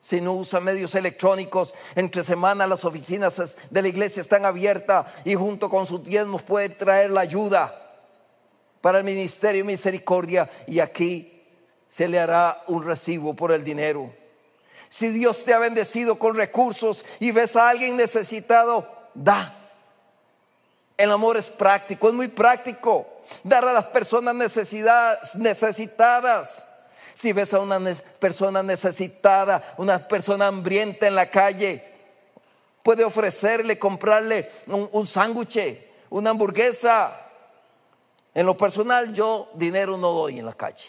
si 0.00 0.20
no 0.20 0.32
usa 0.32 0.60
medios 0.60 0.94
electrónicos, 0.94 1.74
entre 1.94 2.22
semana 2.22 2.66
las 2.66 2.84
oficinas 2.84 3.56
de 3.70 3.82
la 3.82 3.88
iglesia 3.88 4.20
están 4.20 4.44
abiertas 4.44 5.06
y 5.24 5.34
junto 5.34 5.68
con 5.68 5.86
sus 5.86 6.04
diezmos 6.04 6.42
puede 6.42 6.70
traer 6.70 7.10
la 7.10 7.20
ayuda. 7.20 7.74
para 8.80 8.98
el 8.98 9.04
ministerio 9.04 9.64
de 9.64 9.72
misericordia 9.72 10.48
y 10.66 10.78
aquí 10.78 11.42
se 11.88 12.06
le 12.06 12.18
hará 12.18 12.56
un 12.68 12.84
recibo 12.84 13.34
por 13.34 13.50
el 13.50 13.64
dinero. 13.64 14.12
Si 14.88 15.08
Dios 15.08 15.44
te 15.44 15.52
ha 15.52 15.58
bendecido 15.58 16.18
con 16.18 16.36
recursos 16.36 17.04
y 17.20 17.32
ves 17.32 17.56
a 17.56 17.68
alguien 17.68 17.96
necesitado, 17.96 18.86
da. 19.14 19.52
El 20.96 21.10
amor 21.10 21.36
es 21.36 21.46
práctico, 21.46 22.08
es 22.08 22.14
muy 22.14 22.28
práctico. 22.28 23.06
Dar 23.42 23.64
a 23.64 23.72
las 23.72 23.86
personas 23.86 24.34
necesitadas. 25.34 26.64
Si 27.18 27.32
ves 27.32 27.52
a 27.52 27.58
una 27.58 27.80
persona 28.20 28.62
necesitada, 28.62 29.74
una 29.76 29.98
persona 29.98 30.46
hambrienta 30.46 31.08
en 31.08 31.16
la 31.16 31.26
calle, 31.26 31.82
puede 32.84 33.02
ofrecerle, 33.02 33.76
comprarle 33.76 34.48
un, 34.68 34.88
un 34.92 35.04
sándwich, 35.04 35.58
una 36.10 36.30
hamburguesa. 36.30 37.12
En 38.32 38.46
lo 38.46 38.56
personal, 38.56 39.12
yo 39.14 39.50
dinero 39.54 39.96
no 39.96 40.12
doy 40.12 40.38
en 40.38 40.46
la 40.46 40.52
calle. 40.52 40.88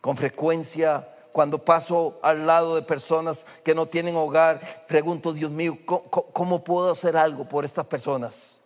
Con 0.00 0.16
frecuencia, 0.16 1.08
cuando 1.30 1.58
paso 1.58 2.18
al 2.22 2.44
lado 2.44 2.74
de 2.74 2.82
personas 2.82 3.46
que 3.64 3.72
no 3.72 3.86
tienen 3.86 4.16
hogar, 4.16 4.58
pregunto, 4.88 5.32
Dios 5.32 5.52
mío, 5.52 5.78
¿cómo, 5.86 6.64
puedo 6.64 6.90
hacer 6.90 7.16
algo 7.16 7.48
por 7.48 7.64
estas 7.64 7.86
personas? 7.86 8.58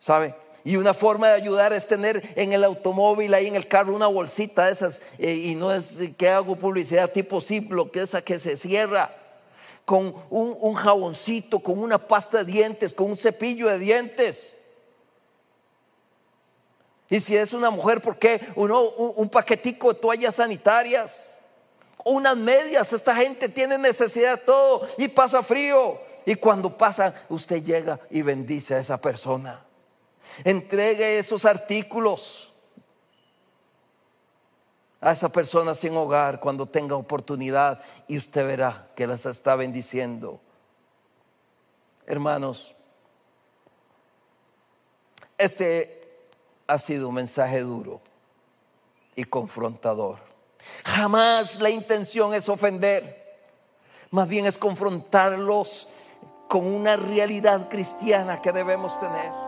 ¿Sabe? 0.00 0.47
Y 0.68 0.76
una 0.76 0.92
forma 0.92 1.28
de 1.28 1.32
ayudar 1.32 1.72
es 1.72 1.86
tener 1.86 2.22
en 2.36 2.52
el 2.52 2.62
automóvil, 2.62 3.32
ahí 3.32 3.46
en 3.46 3.56
el 3.56 3.66
carro, 3.66 3.94
una 3.94 4.06
bolsita 4.06 4.66
de 4.66 4.72
esas. 4.72 5.00
Eh, 5.18 5.32
y 5.32 5.54
no 5.54 5.72
es 5.72 5.94
que 6.18 6.28
hago 6.28 6.56
publicidad 6.56 7.10
tipo 7.10 7.40
Ziploc, 7.40 7.90
que 7.90 8.02
esa 8.02 8.20
que 8.20 8.38
se 8.38 8.54
cierra 8.54 9.10
con 9.86 10.14
un, 10.28 10.54
un 10.60 10.74
jaboncito, 10.74 11.60
con 11.60 11.78
una 11.78 11.96
pasta 11.96 12.44
de 12.44 12.52
dientes, 12.52 12.92
con 12.92 13.08
un 13.08 13.16
cepillo 13.16 13.70
de 13.70 13.78
dientes. 13.78 14.48
Y 17.08 17.18
si 17.20 17.34
es 17.34 17.54
una 17.54 17.70
mujer, 17.70 18.02
¿por 18.02 18.18
qué 18.18 18.38
uno, 18.54 18.90
un, 18.90 19.30
paquetico 19.30 19.94
de 19.94 19.98
toallas 19.98 20.34
sanitarias? 20.34 21.34
Unas 22.04 22.36
medias, 22.36 22.92
esta 22.92 23.16
gente 23.16 23.48
tiene 23.48 23.78
necesidad 23.78 24.36
de 24.38 24.44
todo 24.44 24.86
y 24.98 25.08
pasa 25.08 25.42
frío. 25.42 25.96
Y 26.26 26.34
cuando 26.34 26.76
pasa, 26.76 27.14
usted 27.30 27.64
llega 27.64 27.98
y 28.10 28.20
bendice 28.20 28.74
a 28.74 28.80
esa 28.80 28.98
persona. 28.98 29.64
Entregue 30.44 31.18
esos 31.18 31.44
artículos 31.44 32.52
a 35.00 35.12
esa 35.12 35.28
persona 35.28 35.74
sin 35.74 35.96
hogar 35.96 36.40
cuando 36.40 36.66
tenga 36.66 36.96
oportunidad 36.96 37.80
y 38.08 38.18
usted 38.18 38.46
verá 38.46 38.88
que 38.96 39.06
las 39.06 39.26
está 39.26 39.54
bendiciendo. 39.54 40.40
Hermanos, 42.06 42.74
este 45.36 46.18
ha 46.66 46.78
sido 46.78 47.08
un 47.08 47.14
mensaje 47.14 47.60
duro 47.60 48.00
y 49.14 49.24
confrontador. 49.24 50.18
Jamás 50.84 51.60
la 51.60 51.70
intención 51.70 52.34
es 52.34 52.48
ofender, 52.48 53.38
más 54.10 54.26
bien 54.26 54.46
es 54.46 54.58
confrontarlos 54.58 55.88
con 56.48 56.66
una 56.66 56.96
realidad 56.96 57.68
cristiana 57.68 58.42
que 58.42 58.52
debemos 58.52 58.98
tener. 58.98 59.47